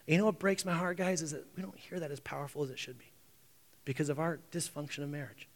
you 0.06 0.18
know 0.18 0.24
what 0.24 0.38
breaks 0.38 0.64
my 0.64 0.72
heart, 0.72 0.96
guys, 0.96 1.22
is 1.22 1.30
that 1.30 1.46
we 1.54 1.62
don't 1.62 1.78
hear 1.78 2.00
that 2.00 2.10
as 2.10 2.18
powerful 2.18 2.64
as 2.64 2.70
it 2.70 2.78
should 2.78 2.98
be 2.98 3.11
because 3.84 4.08
of 4.08 4.18
our 4.18 4.38
dysfunction 4.50 5.02
of 5.02 5.10
marriage. 5.10 5.48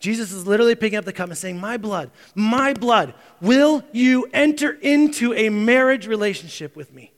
Jesus 0.00 0.30
is 0.30 0.46
literally 0.46 0.76
picking 0.76 0.96
up 0.98 1.04
the 1.04 1.12
cup 1.12 1.28
and 1.28 1.38
saying, 1.38 1.58
My 1.58 1.76
blood, 1.76 2.10
my 2.34 2.72
blood, 2.72 3.14
will 3.40 3.82
you 3.92 4.28
enter 4.32 4.70
into 4.70 5.34
a 5.34 5.48
marriage 5.48 6.06
relationship 6.06 6.76
with 6.76 6.92
me? 6.92 7.12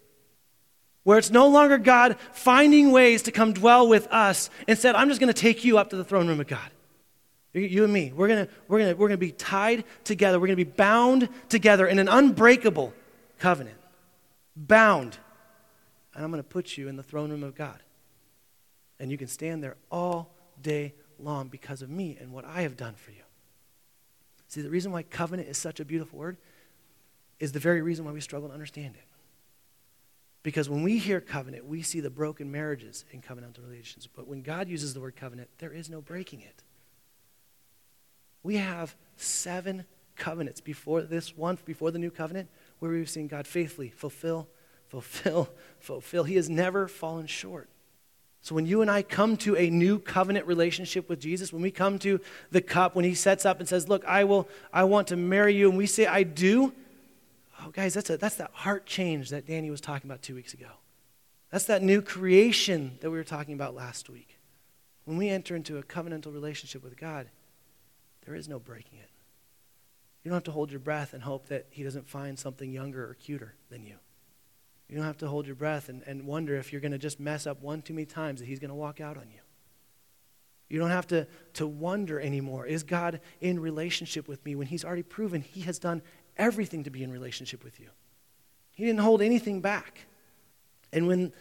Where 1.03 1.19
it's 1.19 1.31
no 1.31 1.49
longer 1.49 1.79
God 1.79 2.17
finding 2.33 2.91
ways 2.91 3.23
to 3.23 3.33
come 3.33 3.53
dwell 3.53 3.89
with 3.89 4.07
us. 4.09 4.49
Instead, 4.67 4.95
I'm 4.95 5.09
just 5.09 5.21
going 5.21 5.33
to 5.33 5.39
take 5.39 5.65
you 5.65 5.79
up 5.79 5.91
to 5.91 5.97
the 5.97 6.05
throne 6.05 6.29
room 6.29 6.41
of 6.41 6.47
God. 6.47 6.71
You 7.53 7.85
and 7.85 7.93
me, 7.93 8.13
we're 8.15 8.29
going 8.29 8.47
to 8.47 8.53
we're 8.69 8.79
gonna, 8.79 8.95
we're 8.95 9.09
gonna 9.09 9.19
be 9.19 9.33
tied 9.33 9.85
together. 10.05 10.39
We're 10.39 10.47
going 10.47 10.59
to 10.59 10.65
be 10.65 10.71
bound 10.71 11.29
together 11.49 11.87
in 11.87 11.99
an 11.99 12.09
unbreakable 12.09 12.95
covenant. 13.39 13.77
Bound 14.57 15.19
and 16.15 16.25
I'm 16.25 16.31
going 16.31 16.43
to 16.43 16.49
put 16.49 16.77
you 16.77 16.89
in 16.89 16.97
the 16.97 17.03
throne 17.03 17.31
room 17.31 17.43
of 17.43 17.55
God. 17.55 17.79
And 19.01 19.11
you 19.11 19.19
can 19.19 19.27
stand 19.27 19.65
there 19.65 19.77
all 19.91 20.33
day 20.63 20.95
long 21.19 21.49
because 21.49 21.83
of 21.83 21.91
me 21.91 22.17
and 22.21 22.33
what 22.33 22.45
I 22.45 22.63
have 22.63 22.77
done 22.77 22.95
for 22.95 23.11
you. 23.11 23.23
See, 24.47 24.63
the 24.63 24.71
reason 24.71 24.93
why 24.93 25.03
covenant 25.03 25.49
is 25.49 25.59
such 25.59 25.81
a 25.81 25.85
beautiful 25.85 26.19
word 26.19 26.37
is 27.41 27.51
the 27.51 27.59
very 27.59 27.83
reason 27.83 28.05
why 28.05 28.13
we 28.13 28.21
struggle 28.21 28.49
to 28.49 28.55
understand 28.55 28.95
it. 28.95 29.05
Because 30.43 30.69
when 30.69 30.83
we 30.83 30.99
hear 30.99 31.21
covenant, 31.21 31.67
we 31.67 31.83
see 31.83 32.01
the 32.01 32.11
broken 32.11 32.51
marriages 32.53 33.05
in 33.11 33.21
covenantal 33.21 33.69
relations. 33.69 34.07
But 34.07 34.29
when 34.29 34.43
God 34.43 34.69
uses 34.69 34.95
the 34.95 35.01
word 35.01 35.17
covenant, 35.17 35.51
there 35.59 35.73
is 35.73 35.91
no 35.91 36.01
breaking 36.01 36.41
it. 36.41 36.63
We 38.43 38.57
have 38.57 38.95
seven 39.17 39.85
covenants 40.17 40.61
before 40.61 41.03
this 41.03 41.37
one, 41.37 41.59
before 41.65 41.91
the 41.91 41.99
new 41.99 42.11
covenant, 42.11 42.49
where 42.79 42.91
we've 42.91 43.11
seen 43.11 43.27
God 43.27 43.47
faithfully 43.47 43.91
fulfill 43.91 44.49
fulfill, 44.91 45.49
fulfill. 45.79 46.25
He 46.25 46.35
has 46.35 46.51
never 46.51 46.89
fallen 46.89 47.27
short. 47.27 47.69
So 48.43 48.55
when 48.55 48.65
you 48.65 48.81
and 48.81 48.91
I 48.91 49.03
come 49.03 49.37
to 49.39 49.57
a 49.57 49.69
new 49.69 49.99
covenant 49.99 50.47
relationship 50.47 51.09
with 51.09 51.21
Jesus, 51.21 51.53
when 51.53 51.63
we 51.63 51.71
come 51.71 51.99
to 52.01 52.21
the 52.51 52.63
cup, 52.63 52.95
when 52.95 53.05
he 53.05 53.15
sets 53.15 53.45
up 53.45 53.61
and 53.61 53.69
says, 53.69 53.89
"Look, 53.89 54.05
I 54.07 54.25
will 54.25 54.49
I 54.73 54.85
want 54.85 55.09
to 55.09 55.17
marry 55.17 55.55
you," 55.55 55.69
and 55.69 55.77
we 55.77 55.87
say, 55.87 56.07
"I 56.07 56.23
do." 56.23 56.73
Oh, 57.61 57.71
guys, 57.71 57.93
that's 57.93 58.09
a, 58.09 58.17
that's 58.17 58.37
that 58.37 58.51
heart 58.53 58.87
change 58.87 59.29
that 59.31 59.47
Danny 59.47 59.71
was 59.71 59.83
talking 59.83 60.11
about 60.11 60.23
2 60.23 60.35
weeks 60.35 60.55
ago. 60.55 60.71
That's 61.51 61.67
that 61.67 61.83
new 61.83 62.01
creation 62.01 62.97
that 63.01 63.11
we 63.11 63.19
were 63.19 63.25
talking 63.25 63.55
about 63.55 63.75
last 63.75 64.09
week. 64.09 64.39
When 65.05 65.19
we 65.19 65.29
enter 65.29 65.55
into 65.57 65.77
a 65.77 65.83
covenantal 65.83 66.33
relationship 66.33 66.83
with 66.83 66.97
God, 66.97 67.29
there 68.25 68.35
is 68.35 68.49
no 68.49 68.59
breaking 68.59 68.99
it. 68.99 69.11
You 70.23 70.31
don't 70.31 70.37
have 70.37 70.45
to 70.45 70.53
hold 70.53 70.71
your 70.71 70.81
breath 70.81 71.13
and 71.13 71.23
hope 71.23 71.49
that 71.49 71.67
he 71.71 71.83
doesn't 71.83 72.09
find 72.09 72.39
something 72.39 72.73
younger 72.73 73.05
or 73.05 73.15
cuter 73.15 73.55
than 73.71 73.85
you. 73.85 73.97
You 74.91 74.97
don't 74.97 75.07
have 75.07 75.19
to 75.19 75.29
hold 75.29 75.47
your 75.47 75.55
breath 75.55 75.89
and, 75.89 76.03
and 76.05 76.27
wonder 76.27 76.57
if 76.57 76.73
you're 76.73 76.81
going 76.81 76.91
to 76.91 76.99
just 76.99 77.21
mess 77.21 77.47
up 77.47 77.63
one 77.63 77.81
too 77.81 77.95
many 77.95 78.07
times 78.07 78.41
that 78.41 78.47
he's 78.47 78.59
going 78.59 78.71
to 78.71 78.75
walk 78.75 79.01
out 79.01 79.17
on 79.17 79.31
you. 79.31 79.39
You 80.69 80.81
don't 80.81 80.91
have 80.91 81.07
to, 81.09 81.29
to 81.55 81.67
wonder 81.67 82.21
anymore. 82.21 82.67
Is 82.67 82.83
God 82.83 83.21
in 83.41 83.61
relationship 83.61 84.27
with 84.27 84.45
me 84.45 84.57
when 84.57 84.67
he's 84.67 84.85
already 84.85 85.05
proven 85.05 85.43
he 85.43 85.61
has 85.63 85.79
done 85.79 86.03
everything 86.37 86.85
to 86.85 86.91
be 86.91 87.05
in 87.05 87.13
relationship 87.13 87.63
with 87.63 87.79
you? 87.79 87.89
He 88.73 88.85
didn't 88.85 89.01
hold 89.01 89.23
anything 89.23 89.61
back. 89.61 90.07
And 90.93 91.07
when, 91.07 91.33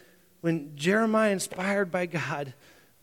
when 0.42 0.76
Jeremiah, 0.76 1.32
inspired 1.32 1.90
by 1.90 2.06
God, 2.06 2.54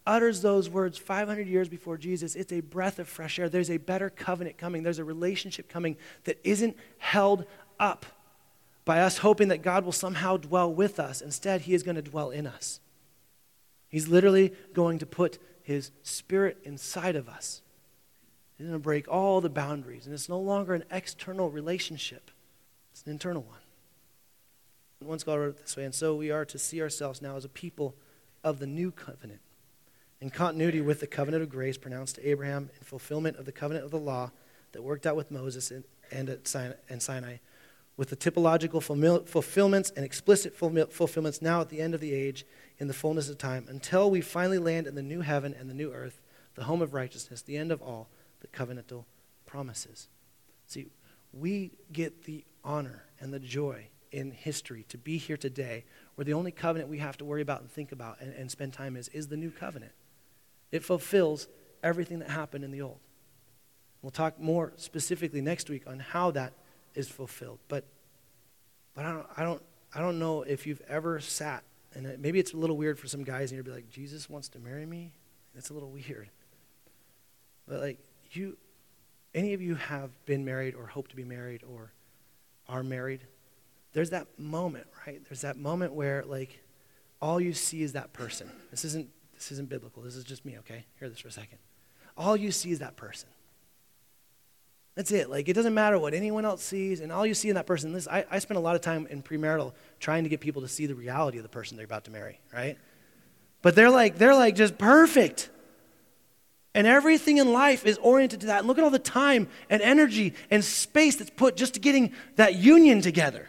utters 0.05 0.41
those 0.41 0.69
words 0.69 0.97
500 0.97 1.45
years 1.45 1.67
before 1.67 1.97
Jesus, 1.97 2.35
it's 2.35 2.53
a 2.53 2.61
breath 2.61 2.99
of 2.99 3.09
fresh 3.09 3.37
air. 3.37 3.49
There's 3.49 3.71
a 3.71 3.77
better 3.77 4.09
covenant 4.09 4.57
coming, 4.57 4.83
there's 4.83 4.99
a 4.99 5.03
relationship 5.03 5.67
coming 5.67 5.97
that 6.23 6.39
isn't 6.45 6.77
held 6.99 7.45
up 7.81 8.05
by 8.87 9.01
us 9.01 9.17
hoping 9.17 9.49
that 9.49 9.61
God 9.61 9.83
will 9.83 9.91
somehow 9.91 10.37
dwell 10.37 10.73
with 10.73 10.97
us. 10.97 11.19
Instead, 11.21 11.61
He 11.61 11.73
is 11.73 11.83
going 11.83 11.97
to 11.97 12.01
dwell 12.01 12.31
in 12.31 12.47
us. 12.47 12.79
He's 13.89 14.07
literally 14.07 14.53
going 14.73 14.97
to 14.99 15.05
put 15.05 15.37
His 15.61 15.91
Spirit 16.03 16.57
inside 16.63 17.17
of 17.17 17.27
us. 17.27 17.61
He's 18.57 18.65
going 18.65 18.79
to 18.79 18.83
break 18.83 19.07
all 19.09 19.41
the 19.41 19.49
boundaries. 19.49 20.05
And 20.05 20.13
it's 20.15 20.29
no 20.29 20.39
longer 20.39 20.73
an 20.73 20.85
external 20.89 21.51
relationship, 21.51 22.31
it's 22.91 23.03
an 23.03 23.11
internal 23.11 23.43
one. 23.43 23.59
One 25.07 25.19
scholar 25.19 25.41
wrote 25.41 25.49
it 25.49 25.61
this 25.61 25.77
way 25.77 25.83
And 25.83 25.93
so 25.93 26.15
we 26.15 26.31
are 26.31 26.45
to 26.45 26.57
see 26.57 26.81
ourselves 26.81 27.21
now 27.21 27.35
as 27.35 27.45
a 27.45 27.49
people 27.49 27.93
of 28.43 28.59
the 28.59 28.67
new 28.67 28.91
covenant, 28.91 29.41
in 30.21 30.29
continuity 30.29 30.79
with 30.79 31.01
the 31.01 31.07
covenant 31.07 31.43
of 31.43 31.49
grace 31.49 31.77
pronounced 31.77 32.15
to 32.15 32.27
Abraham 32.27 32.69
in 32.75 32.85
fulfillment 32.85 33.35
of 33.35 33.45
the 33.45 33.51
covenant 33.51 33.83
of 33.83 33.91
the 33.91 33.99
law 33.99 34.31
that 34.71 34.81
worked 34.81 35.05
out 35.05 35.17
with 35.17 35.29
Moses 35.29 35.71
and 36.09 36.29
at 36.29 36.47
Sinai, 36.47 37.37
with 37.97 38.09
the 38.09 38.15
typological 38.15 38.81
fulfillments 39.27 39.91
and 39.95 40.05
explicit 40.05 40.55
fulfillments 40.55 41.41
now 41.41 41.61
at 41.61 41.69
the 41.69 41.81
end 41.81 41.95
of 41.95 41.99
the 41.99 42.13
age 42.13 42.45
in 42.77 42.87
the 42.87 42.93
fullness 42.93 43.27
of 43.27 43.39
time, 43.39 43.65
until 43.67 44.09
we 44.09 44.21
finally 44.21 44.59
land 44.59 44.85
in 44.85 44.93
the 44.93 45.01
new 45.01 45.21
heaven 45.21 45.55
and 45.59 45.67
the 45.67 45.73
new 45.73 45.91
earth, 45.91 46.21
the 46.53 46.65
home 46.65 46.81
of 46.81 46.93
righteousness, 46.93 47.41
the 47.41 47.57
end 47.57 47.71
of 47.71 47.81
all 47.81 48.07
the 48.41 48.47
covenantal 48.47 49.05
promises. 49.47 50.09
See, 50.67 50.87
we 51.33 51.71
get 51.91 52.25
the 52.25 52.45
honor 52.63 53.03
and 53.19 53.33
the 53.33 53.39
joy 53.39 53.87
in 54.11 54.31
history 54.31 54.85
to 54.89 54.97
be 54.97 55.17
here 55.17 55.37
today 55.37 55.83
where 56.15 56.25
the 56.25 56.33
only 56.33 56.51
covenant 56.51 56.89
we 56.89 56.99
have 56.99 57.17
to 57.17 57.25
worry 57.25 57.41
about 57.41 57.61
and 57.61 57.71
think 57.71 57.91
about 57.91 58.21
and, 58.21 58.33
and 58.33 58.49
spend 58.49 58.73
time 58.73 58.95
is 58.95 59.07
is 59.09 59.27
the 59.27 59.37
new 59.37 59.51
covenant. 59.51 59.91
It 60.71 60.83
fulfills 60.83 61.47
everything 61.83 62.19
that 62.19 62.29
happened 62.29 62.63
in 62.63 62.71
the 62.71 62.81
old. 62.81 62.99
We'll 64.01 64.11
talk 64.11 64.39
more 64.39 64.73
specifically 64.75 65.41
next 65.41 65.69
week 65.69 65.83
on 65.87 65.99
how 65.99 66.31
that 66.31 66.53
is 66.97 67.07
fulfilled. 67.07 67.59
But, 67.67 67.85
but 68.95 69.05
I, 69.05 69.11
don't, 69.11 69.27
I, 69.37 69.43
don't, 69.43 69.63
I 69.93 69.99
don't 70.01 70.19
know 70.19 70.41
if 70.41 70.65
you've 70.65 70.81
ever 70.89 71.19
sat, 71.19 71.63
and 71.93 72.19
maybe 72.19 72.39
it's 72.39 72.53
a 72.53 72.57
little 72.57 72.75
weird 72.75 72.99
for 72.99 73.07
some 73.07 73.23
guys, 73.23 73.51
and 73.51 73.57
you'll 73.57 73.65
be 73.65 73.71
like, 73.71 73.89
Jesus 73.89 74.29
wants 74.29 74.49
to 74.49 74.59
marry 74.59 74.85
me? 74.85 75.13
That's 75.53 75.69
a 75.69 75.73
little 75.73 75.91
weird. 75.91 76.29
But 77.67 77.81
like, 77.81 77.99
you, 78.31 78.57
any 79.33 79.53
of 79.53 79.61
you 79.61 79.75
have 79.75 80.09
been 80.25 80.43
married 80.43 80.75
or 80.75 80.87
hope 80.87 81.07
to 81.09 81.15
be 81.15 81.23
married 81.23 81.61
or 81.63 81.91
are 82.67 82.83
married? 82.83 83.21
There's 83.93 84.09
that 84.09 84.27
moment, 84.37 84.87
right? 85.05 85.23
There's 85.25 85.41
that 85.41 85.57
moment 85.57 85.93
where 85.93 86.23
like 86.25 86.59
all 87.21 87.39
you 87.39 87.53
see 87.53 87.81
is 87.81 87.93
that 87.93 88.13
person. 88.13 88.51
This 88.71 88.85
isn't 88.85 89.09
this 89.33 89.51
isn't 89.51 89.69
biblical. 89.69 90.01
This 90.01 90.15
is 90.15 90.23
just 90.23 90.45
me, 90.45 90.57
okay? 90.59 90.85
Hear 90.99 91.09
this 91.09 91.19
for 91.19 91.27
a 91.27 91.31
second. 91.31 91.59
All 92.17 92.35
you 92.35 92.51
see 92.51 92.71
is 92.71 92.79
that 92.79 92.95
person. 92.95 93.29
That's 94.97 95.11
it. 95.11 95.29
Like, 95.29 95.47
it 95.47 95.53
doesn't 95.53 95.75
matter 95.75 95.99
what 95.99 96.15
anyone 96.15 96.43
else 96.43 96.63
sees, 96.63 97.01
and 97.01 97.11
all 97.11 97.23
you 97.23 97.35
see 97.35 97.49
in 97.49 97.55
that 97.55 97.67
person. 97.67 97.93
This, 97.93 98.07
I, 98.07 98.25
I 98.31 98.39
spend 98.39 98.57
a 98.57 98.61
lot 98.61 98.75
of 98.75 98.81
time 98.81 99.05
in 99.11 99.21
premarital 99.21 99.73
trying 99.99 100.23
to 100.23 100.29
get 100.29 100.39
people 100.39 100.63
to 100.63 100.67
see 100.67 100.87
the 100.87 100.95
reality 100.95 101.37
of 101.37 101.43
the 101.43 101.49
person 101.49 101.77
they're 101.77 101.85
about 101.85 102.05
to 102.05 102.11
marry, 102.11 102.39
right? 102.51 102.79
But 103.61 103.75
they're 103.75 103.91
like, 103.91 104.17
they're 104.17 104.33
like 104.33 104.55
just 104.55 104.79
perfect. 104.79 105.51
And 106.73 106.87
everything 106.87 107.37
in 107.37 107.53
life 107.53 107.85
is 107.85 107.99
oriented 107.99 108.41
to 108.41 108.47
that. 108.47 108.59
And 108.59 108.67
look 108.67 108.79
at 108.79 108.83
all 108.83 108.89
the 108.89 108.97
time 108.97 109.49
and 109.69 109.83
energy 109.83 110.33
and 110.49 110.65
space 110.65 111.17
that's 111.17 111.29
put 111.29 111.55
just 111.55 111.75
to 111.75 111.79
getting 111.79 112.11
that 112.37 112.55
union 112.55 113.03
together. 113.03 113.47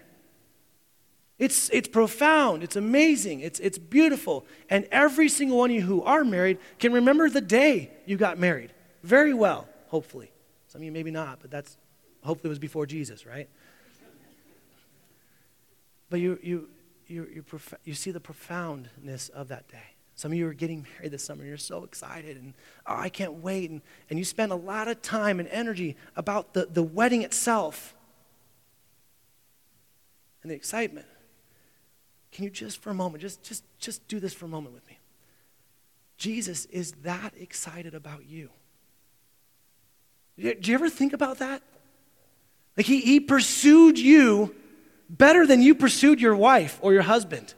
It's, 1.39 1.71
it's 1.71 1.89
profound, 1.89 2.63
it's 2.63 2.77
amazing, 2.77 3.41
it's, 3.41 3.59
it's 3.61 3.79
beautiful. 3.79 4.45
And 4.69 4.87
every 4.93 5.31
single 5.31 5.57
one 5.57 5.71
of 5.71 5.77
you 5.77 5.83
who 5.83 6.03
are 6.03 6.25
married 6.25 6.59
can 6.79 6.93
remember 6.93 7.31
the 7.31 7.41
day 7.41 7.91
you 8.05 8.19
got 8.19 8.39
married 8.39 8.75
very 9.03 9.33
well, 9.33 9.67
hopefully. 9.87 10.31
Some 10.69 10.83
of 10.83 10.85
you 10.85 10.93
maybe 10.93 11.11
not, 11.11 11.41
but 11.41 11.51
that's 11.51 11.77
hopefully 12.23 12.51
was 12.51 12.59
before 12.59 12.87
Jesus, 12.87 13.27
right? 13.27 13.49
But 16.11 16.21
you, 16.21 16.39
you, 16.43 16.69
you, 17.07 17.29
you, 17.35 17.43
prof- 17.43 17.75
you 17.85 17.95
see 17.95 18.11
the 18.11 18.21
profoundness 18.21 19.29
of 19.31 19.49
that 19.49 19.69
day. 19.69 19.95
Some 20.15 20.33
of 20.33 20.39
you 20.39 20.49
are 20.49 20.55
getting 20.55 20.87
married 20.95 21.13
this 21.13 21.25
summer 21.25 21.43
and 21.43 21.49
you're 21.49 21.57
so 21.57 21.85
excited 21.85 22.37
and 22.37 22.55
oh, 22.87 22.97
I 22.97 23.09
can't 23.09 23.35
wait. 23.35 23.71
And, 23.71 23.81
and 24.11 24.19
you 24.19 24.25
spend 24.25 24.53
a 24.53 24.57
lot 24.57 24.89
of 24.89 25.01
time 25.01 25.39
and 25.41 25.49
energy 25.49 25.97
about 26.17 26.55
the, 26.55 26.67
the 26.67 26.83
wedding 26.83 27.23
itself 27.23 27.95
and 30.43 30.51
the 30.51 30.57
excitement. 30.57 31.07
Can 32.33 32.45
you 32.45 32.51
just 32.51 32.83
for 32.83 32.91
a 32.91 32.95
moment, 32.95 33.23
just, 33.23 33.43
just, 33.43 33.65
just 33.79 34.07
do 34.09 34.21
this 34.21 34.35
for 34.35 34.45
a 34.45 34.49
moment 34.49 34.75
with 34.75 34.87
me? 34.87 34.99
Jesus 36.17 36.67
is 36.67 36.93
that 37.05 37.33
excited 37.39 37.95
about 37.95 38.27
you. 38.27 38.51
Do 40.39 40.57
you 40.63 40.75
ever 40.75 40.89
think 40.89 41.13
about 41.13 41.39
that? 41.39 41.63
Like 42.77 42.87
he, 42.87 43.01
he 43.01 43.19
pursued 43.19 43.99
you 43.99 44.55
better 45.11 45.47
than 45.47 45.61
you 45.63 45.75
pursued 45.75 46.21
your 46.21 46.37
wife 46.37 46.79
or 46.81 46.93
your 46.93 47.03
husband. 47.03 47.55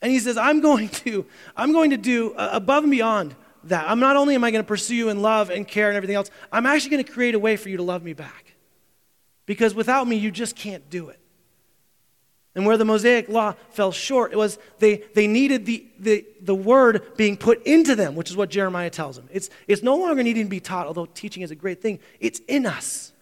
And 0.00 0.10
he 0.10 0.18
says, 0.18 0.36
I'm 0.36 0.60
going 0.60 0.88
to, 0.88 1.24
I'm 1.56 1.72
going 1.72 1.90
to 1.90 1.96
do 1.96 2.34
above 2.36 2.82
and 2.82 2.90
beyond 2.90 3.36
that. 3.64 3.88
I'm 3.88 4.00
not 4.00 4.16
only 4.16 4.34
am 4.34 4.42
I 4.42 4.50
going 4.50 4.64
to 4.64 4.66
pursue 4.66 4.96
you 4.96 5.08
in 5.10 5.22
love 5.22 5.50
and 5.50 5.66
care 5.66 5.88
and 5.88 5.96
everything 5.96 6.16
else, 6.16 6.28
I'm 6.50 6.66
actually 6.66 6.90
going 6.90 7.04
to 7.04 7.12
create 7.12 7.36
a 7.36 7.38
way 7.38 7.56
for 7.56 7.68
you 7.68 7.76
to 7.76 7.84
love 7.84 8.02
me 8.02 8.14
back. 8.14 8.54
Because 9.46 9.74
without 9.74 10.08
me, 10.08 10.16
you 10.16 10.32
just 10.32 10.56
can't 10.56 10.90
do 10.90 11.08
it. 11.08 11.20
And 12.54 12.66
where 12.66 12.76
the 12.76 12.84
Mosaic 12.84 13.28
law 13.30 13.54
fell 13.70 13.92
short, 13.92 14.32
it 14.32 14.36
was 14.36 14.58
they, 14.78 14.96
they 15.14 15.26
needed 15.26 15.64
the, 15.64 15.86
the, 15.98 16.26
the 16.42 16.54
word 16.54 17.16
being 17.16 17.36
put 17.36 17.62
into 17.66 17.96
them, 17.96 18.14
which 18.14 18.30
is 18.30 18.36
what 18.36 18.50
Jeremiah 18.50 18.90
tells 18.90 19.16
them. 19.16 19.28
It's, 19.32 19.48
it's 19.66 19.82
no 19.82 19.96
longer 19.96 20.22
needing 20.22 20.44
to 20.44 20.50
be 20.50 20.60
taught, 20.60 20.86
although 20.86 21.06
teaching 21.06 21.42
is 21.42 21.50
a 21.50 21.54
great 21.54 21.80
thing. 21.80 21.98
It's 22.20 22.40
in 22.40 22.66
us. 22.66 23.12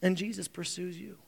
And 0.00 0.16
Jesus 0.16 0.48
pursues 0.48 0.98
you. 0.98 1.18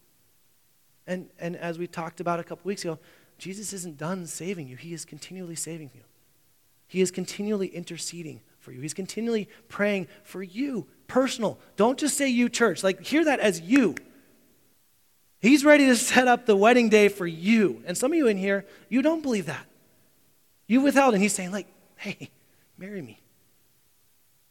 And, 1.06 1.28
and 1.38 1.56
as 1.56 1.78
we 1.78 1.86
talked 1.86 2.20
about 2.20 2.40
a 2.40 2.44
couple 2.44 2.68
weeks 2.68 2.84
ago, 2.84 2.98
Jesus 3.38 3.72
isn't 3.72 3.98
done 3.98 4.26
saving 4.26 4.68
you, 4.68 4.76
He 4.76 4.92
is 4.92 5.04
continually 5.04 5.56
saving 5.56 5.90
you. 5.94 6.02
He 6.86 7.02
is 7.02 7.10
continually 7.10 7.68
interceding 7.68 8.40
for 8.58 8.72
you, 8.72 8.80
He's 8.80 8.94
continually 8.94 9.48
praying 9.68 10.08
for 10.22 10.42
you, 10.42 10.86
personal. 11.08 11.58
Don't 11.76 11.98
just 11.98 12.16
say 12.16 12.28
you, 12.28 12.48
church. 12.48 12.82
Like, 12.82 13.02
hear 13.02 13.24
that 13.24 13.40
as 13.40 13.60
you. 13.60 13.96
He's 15.40 15.64
ready 15.64 15.86
to 15.86 15.96
set 15.96 16.26
up 16.26 16.46
the 16.46 16.56
wedding 16.56 16.88
day 16.88 17.08
for 17.08 17.26
you. 17.26 17.82
And 17.86 17.96
some 17.96 18.12
of 18.12 18.16
you 18.16 18.26
in 18.26 18.36
here, 18.36 18.64
you 18.88 19.02
don't 19.02 19.22
believe 19.22 19.46
that. 19.46 19.64
You 20.66 20.80
withheld, 20.80 21.14
and 21.14 21.22
he's 21.22 21.32
saying, 21.32 21.52
like, 21.52 21.66
hey, 21.96 22.30
marry 22.76 23.00
me. 23.00 23.20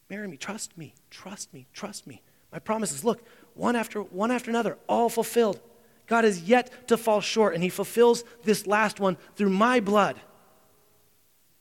Marry 0.08 0.26
me. 0.26 0.36
Trust 0.36 0.76
me. 0.78 0.94
Trust 1.10 1.52
me. 1.52 1.66
Trust 1.72 2.06
me. 2.06 2.22
My 2.50 2.58
promises, 2.58 3.04
look, 3.04 3.22
one 3.54 3.76
after 3.76 4.00
one 4.00 4.30
after 4.30 4.50
another, 4.50 4.78
all 4.88 5.08
fulfilled. 5.08 5.60
God 6.06 6.24
is 6.24 6.42
yet 6.44 6.88
to 6.88 6.96
fall 6.96 7.20
short, 7.20 7.54
and 7.54 7.62
he 7.62 7.68
fulfills 7.68 8.24
this 8.42 8.66
last 8.66 8.98
one 8.98 9.18
through 9.36 9.50
my 9.50 9.80
blood, 9.80 10.16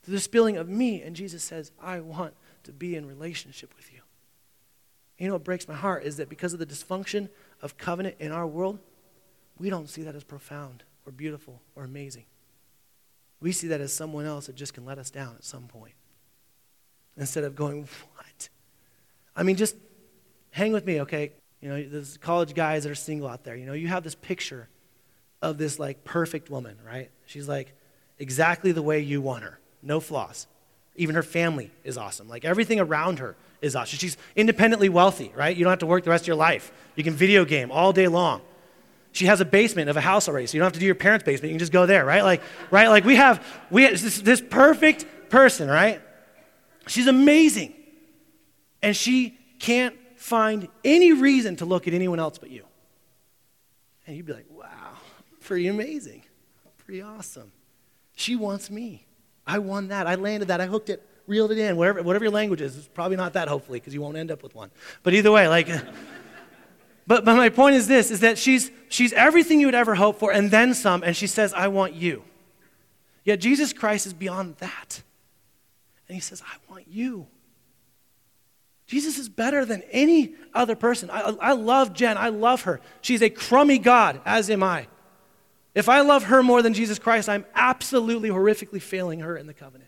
through 0.04 0.14
the 0.14 0.22
spilling 0.22 0.56
of 0.56 0.70
me. 0.70 1.02
And 1.02 1.16
Jesus 1.16 1.44
says, 1.44 1.72
I 1.82 2.00
want 2.00 2.34
to 2.64 2.72
be 2.72 2.96
in 2.96 3.06
relationship 3.06 3.74
with 3.76 3.92
you. 3.92 4.00
You 5.18 5.28
know 5.28 5.34
what 5.34 5.44
breaks 5.44 5.68
my 5.68 5.74
heart 5.74 6.04
is 6.04 6.18
that 6.18 6.30
because 6.30 6.54
of 6.54 6.60
the 6.60 6.66
dysfunction 6.66 7.28
of 7.62 7.78
covenant 7.78 8.16
in 8.20 8.32
our 8.32 8.48
world, 8.48 8.80
we 9.60 9.70
don't 9.70 9.90
see 9.90 10.04
that 10.04 10.16
as 10.16 10.24
profound 10.24 10.84
or 11.06 11.12
beautiful 11.12 11.62
or 11.76 11.84
amazing. 11.84 12.26
We 13.40 13.52
see 13.52 13.68
that 13.68 13.82
as 13.82 13.94
someone 13.94 14.26
else 14.26 14.48
that 14.48 14.56
just 14.56 14.74
can 14.74 14.86
let 14.86 14.98
us 14.98 15.10
down 15.10 15.36
at 15.36 15.44
some 15.44 15.68
point. 15.68 15.94
Instead 17.18 17.44
of 17.44 17.56
going, 17.56 17.82
what? 18.16 18.50
I 19.36 19.44
mean, 19.44 19.56
just 19.56 19.76
hang 20.52 20.72
with 20.72 20.86
me, 20.86 21.02
okay? 21.02 21.32
You 21.62 21.70
know, 21.70 21.84
there's 21.84 22.18
college 22.18 22.54
guys 22.54 22.84
that 22.84 22.92
are 22.92 22.96
single 22.96 23.28
out 23.28 23.44
there. 23.44 23.56
You 23.56 23.66
know, 23.66 23.74
you 23.74 23.88
have 23.88 24.04
this 24.04 24.16
picture 24.16 24.70
of 25.42 25.58
this 25.58 25.80
like 25.80 26.04
perfect 26.04 26.50
woman, 26.50 26.78
right? 26.86 27.10
She's 27.26 27.48
like 27.48 27.74
exactly 28.20 28.72
the 28.72 28.82
way 28.82 29.00
you 29.00 29.22
want 29.22 29.44
her, 29.44 29.60
no 29.82 30.00
flaws. 30.00 30.48
Even 30.96 31.16
her 31.16 31.24
family 31.24 31.72
is 31.84 31.98
awesome. 31.98 32.28
Like 32.28 32.44
everything 32.44 32.80
around 32.80 33.20
her 33.20 33.36
is 33.62 33.76
awesome. 33.76 34.00
She's 34.00 34.18
independently 34.36 34.90
wealthy, 34.90 35.32
right? 35.36 35.56
You 35.56 35.64
don't 35.64 35.72
have 35.72 35.80
to 35.80 35.86
work 35.86 36.04
the 36.04 36.10
rest 36.10 36.24
of 36.24 36.28
your 36.28 36.36
life. 36.36 36.72
You 36.96 37.04
can 37.04 37.14
video 37.14 37.46
game 37.46 37.72
all 37.72 37.94
day 37.94 38.08
long. 38.08 38.42
She 39.18 39.26
has 39.26 39.42
a 39.42 39.46
basement 39.46 39.90
of 39.90 39.98
a 39.98 40.02
house 40.02 40.28
already, 40.28 40.46
so 40.46 40.54
you 40.56 40.60
don't 40.60 40.68
have 40.68 40.74
to 40.74 40.80
do 40.80 40.86
your 40.86 40.94
parents' 40.94 41.24
basement. 41.24 41.50
You 41.50 41.56
can 41.56 41.60
just 41.60 41.72
go 41.72 41.88
there, 41.88 42.06
right? 42.06 42.22
Like, 42.22 42.44
right? 42.70 42.88
Like 42.88 43.04
we 43.04 43.16
have, 43.16 43.44
we 43.72 43.82
have 43.82 44.00
this, 44.00 44.22
this 44.22 44.42
perfect 44.42 45.08
person, 45.30 45.68
right? 45.68 46.00
She's 46.86 47.08
amazing. 47.08 47.74
And 48.84 48.96
she 48.96 49.36
can't 49.58 49.96
find 50.18 50.68
any 50.86 51.14
reason 51.14 51.56
to 51.56 51.66
look 51.66 51.88
at 51.88 51.96
anyone 51.96 52.20
else 52.20 52.38
but 52.38 52.52
you. 52.52 52.64
And 54.06 54.16
you'd 54.16 54.28
be 54.28 54.34
like, 54.34 54.46
wow, 54.52 54.94
pretty 55.40 55.68
amazing. 55.68 56.22
Pretty 56.78 57.02
awesome. 57.02 57.52
She 58.16 58.36
wants 58.36 58.70
me. 58.70 59.08
I 59.48 59.58
won 59.58 59.88
that. 59.88 60.06
I 60.06 60.14
landed 60.14 60.50
that. 60.50 60.62
I 60.62 60.68
hooked 60.68 60.92
it, 60.92 61.04
reeled 61.26 61.50
it 61.50 61.58
in, 61.58 61.76
whatever, 61.76 62.04
whatever 62.04 62.26
your 62.26 62.34
language 62.34 62.62
is. 62.62 62.78
It's 62.78 62.88
probably 62.88 63.18
not 63.18 63.34
that, 63.34 63.48
hopefully, 63.48 63.80
because 63.80 63.96
you 63.96 64.02
won't 64.02 64.16
end 64.16 64.30
up 64.30 64.44
with 64.44 64.54
one. 64.54 64.70
But 65.02 65.16
either 65.16 65.32
way, 65.32 65.48
like, 65.48 65.70
but, 67.08 67.24
but 67.24 67.36
my 67.36 67.50
point 67.50 67.76
is 67.76 67.88
this, 67.88 68.12
is 68.12 68.20
that 68.20 68.38
she's, 68.38 68.70
she's 68.90 69.14
everything 69.14 69.60
you 69.62 69.68
would 69.68 69.76
ever 69.76 69.96
hope 69.96 70.20
for 70.20 70.32
and 70.32 70.52
then 70.52 70.74
some, 70.74 71.04
and 71.04 71.16
she 71.16 71.26
says, 71.26 71.54
I 71.54 71.70
want 71.70 71.94
you. 71.94 72.24
Yet 73.24 73.40
Jesus 73.40 73.74
Christ 73.74 74.06
is 74.06 74.14
beyond 74.14 74.58
that. 74.58 75.02
And 76.08 76.16
he 76.16 76.22
says, 76.22 76.42
I 76.46 76.72
want 76.72 76.88
you. 76.88 77.28
Jesus 78.88 79.18
is 79.18 79.28
better 79.28 79.66
than 79.66 79.84
any 79.92 80.36
other 80.54 80.76
person. 80.76 81.10
I, 81.10 81.36
I 81.42 81.52
love 81.54 81.94
Jen. 81.94 82.18
I 82.18 82.30
love 82.30 82.62
her. 82.62 82.80
She's 83.02 83.22
a 83.22 83.30
crummy 83.30 83.80
God, 83.80 84.22
as 84.26 84.50
am 84.50 84.64
I. 84.64 84.88
If 85.76 85.90
I 85.90 86.02
love 86.02 86.24
her 86.24 86.42
more 86.42 86.62
than 86.62 86.74
Jesus 86.74 86.98
Christ, 86.98 87.28
I'm 87.28 87.46
absolutely 87.54 88.30
horrifically 88.30 88.82
failing 88.82 89.20
her 89.20 89.36
in 89.36 89.46
the 89.46 89.54
covenant. 89.54 89.87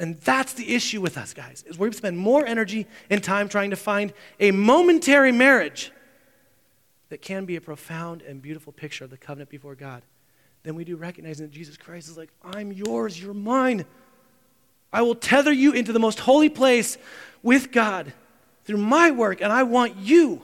And 0.00 0.18
that's 0.20 0.54
the 0.54 0.74
issue 0.74 1.02
with 1.02 1.18
us, 1.18 1.34
guys, 1.34 1.62
is 1.66 1.78
we 1.78 1.92
spend 1.92 2.16
more 2.16 2.46
energy 2.46 2.86
and 3.10 3.22
time 3.22 3.50
trying 3.50 3.68
to 3.68 3.76
find 3.76 4.14
a 4.40 4.50
momentary 4.50 5.30
marriage 5.30 5.92
that 7.10 7.20
can 7.20 7.44
be 7.44 7.56
a 7.56 7.60
profound 7.60 8.22
and 8.22 8.40
beautiful 8.40 8.72
picture 8.72 9.04
of 9.04 9.10
the 9.10 9.18
covenant 9.18 9.50
before 9.50 9.74
God 9.74 10.02
than 10.62 10.74
we 10.74 10.84
do 10.84 10.96
recognizing 10.96 11.46
that 11.46 11.52
Jesus 11.52 11.76
Christ 11.76 12.08
is 12.08 12.16
like, 12.16 12.30
I'm 12.42 12.72
yours, 12.72 13.22
you're 13.22 13.34
mine. 13.34 13.84
I 14.90 15.02
will 15.02 15.14
tether 15.14 15.52
you 15.52 15.72
into 15.72 15.92
the 15.92 15.98
most 15.98 16.20
holy 16.20 16.48
place 16.48 16.96
with 17.42 17.70
God 17.70 18.14
through 18.64 18.78
my 18.78 19.10
work, 19.10 19.42
and 19.42 19.52
I 19.52 19.64
want 19.64 19.96
you. 19.96 20.42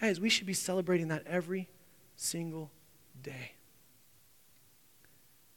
Guys, 0.00 0.20
we 0.20 0.28
should 0.28 0.46
be 0.46 0.54
celebrating 0.54 1.08
that 1.08 1.24
every 1.26 1.68
single 2.14 2.70
day. 3.20 3.53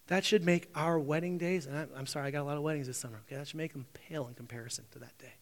That 0.07 0.23
should 0.23 0.45
make 0.45 0.69
our 0.73 0.97
wedding 0.97 1.37
days, 1.37 1.65
and 1.65 1.77
I, 1.77 1.99
am 1.99 2.05
sorry, 2.05 2.27
I 2.27 2.31
got 2.31 2.41
a 2.41 2.45
lot 2.45 2.57
of 2.57 2.63
weddings 2.63 2.87
this 2.87 2.97
summer, 2.97 3.19
okay? 3.27 3.35
That 3.35 3.47
should 3.47 3.57
make 3.57 3.73
them 3.73 3.85
pale 3.93 4.27
in 4.27 4.33
comparison 4.35 4.85
to 4.91 4.99
that 4.99 5.17
day. 5.17 5.33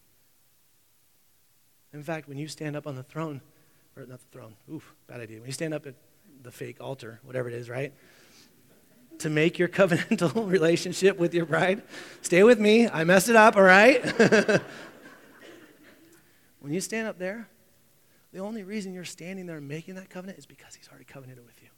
In 1.92 2.02
fact, 2.02 2.28
when 2.28 2.36
you 2.36 2.48
stand 2.48 2.74
up 2.76 2.86
on 2.86 2.96
the 2.96 3.04
throne, 3.04 3.40
or 3.96 4.04
not 4.06 4.18
the 4.18 4.26
throne, 4.38 4.56
oof, 4.70 4.94
bad 5.06 5.20
idea. 5.20 5.38
When 5.38 5.46
you 5.46 5.52
stand 5.52 5.72
up 5.72 5.86
at 5.86 5.94
the 6.42 6.50
fake 6.50 6.78
altar, 6.80 7.20
whatever 7.22 7.48
it 7.48 7.54
is, 7.54 7.70
right? 7.70 7.92
To 9.20 9.30
make 9.30 9.58
your 9.58 9.68
covenantal 9.80 10.50
relationship 10.50 11.16
with 11.16 11.32
your 11.32 11.46
bride, 11.46 11.82
stay 12.22 12.42
with 12.42 12.58
me. 12.58 12.88
I 12.88 13.04
messed 13.04 13.28
it 13.28 13.36
up, 13.36 13.56
all 13.56 13.62
right? 13.62 14.04
when 16.60 16.72
you 16.72 16.80
stand 16.80 17.06
up 17.06 17.18
there, 17.18 17.48
the 18.32 18.40
only 18.40 18.64
reason 18.64 18.92
you're 18.92 19.04
standing 19.04 19.46
there 19.46 19.60
making 19.60 19.94
that 19.94 20.10
covenant 20.10 20.38
is 20.38 20.44
because 20.44 20.74
he's 20.74 20.88
already 20.88 21.04
covenanted 21.04 21.46
with 21.46 21.62
you. 21.62 21.68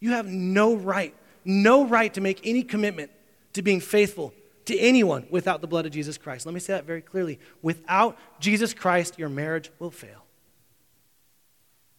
You 0.00 0.10
have 0.10 0.26
no 0.26 0.74
right, 0.74 1.14
no 1.46 1.86
right 1.86 2.12
to 2.14 2.20
make 2.20 2.40
any 2.44 2.62
commitment 2.62 3.10
to 3.54 3.62
being 3.62 3.80
faithful 3.80 4.34
to 4.66 4.76
anyone 4.78 5.26
without 5.30 5.60
the 5.60 5.66
blood 5.66 5.86
of 5.86 5.92
Jesus 5.92 6.18
Christ. 6.18 6.44
Let 6.44 6.52
me 6.54 6.60
say 6.60 6.74
that 6.74 6.84
very 6.84 7.00
clearly. 7.00 7.38
Without 7.62 8.18
Jesus 8.40 8.74
Christ, 8.74 9.18
your 9.18 9.28
marriage 9.28 9.70
will 9.78 9.90
fail. 9.90 10.24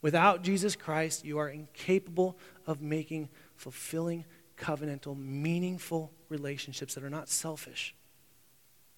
Without 0.02 0.44
Jesus 0.44 0.76
Christ, 0.76 1.26
you 1.26 1.40
are 1.40 1.50
incapable 1.50 2.38
of 2.68 2.82
making 2.82 3.30
fulfilling, 3.56 4.26
covenantal, 4.58 5.18
meaningful 5.18 6.12
relationships 6.30 6.94
that 6.96 7.04
are 7.04 7.10
not 7.10 7.30
selfish. 7.30 7.96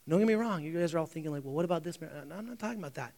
Don't 0.08 0.20
get 0.20 0.28
me 0.28 0.34
wrong, 0.34 0.64
you 0.64 0.78
guys 0.78 0.94
are 0.94 0.98
all 0.98 1.06
thinking, 1.06 1.32
like, 1.32 1.44
well, 1.44 1.54
what 1.54 1.66
about 1.66 1.84
this? 1.84 2.02
No, 2.02 2.08
I'm 2.36 2.48
not 2.48 2.58
talking 2.58 2.80
about 2.80 2.96
that. 2.96 3.14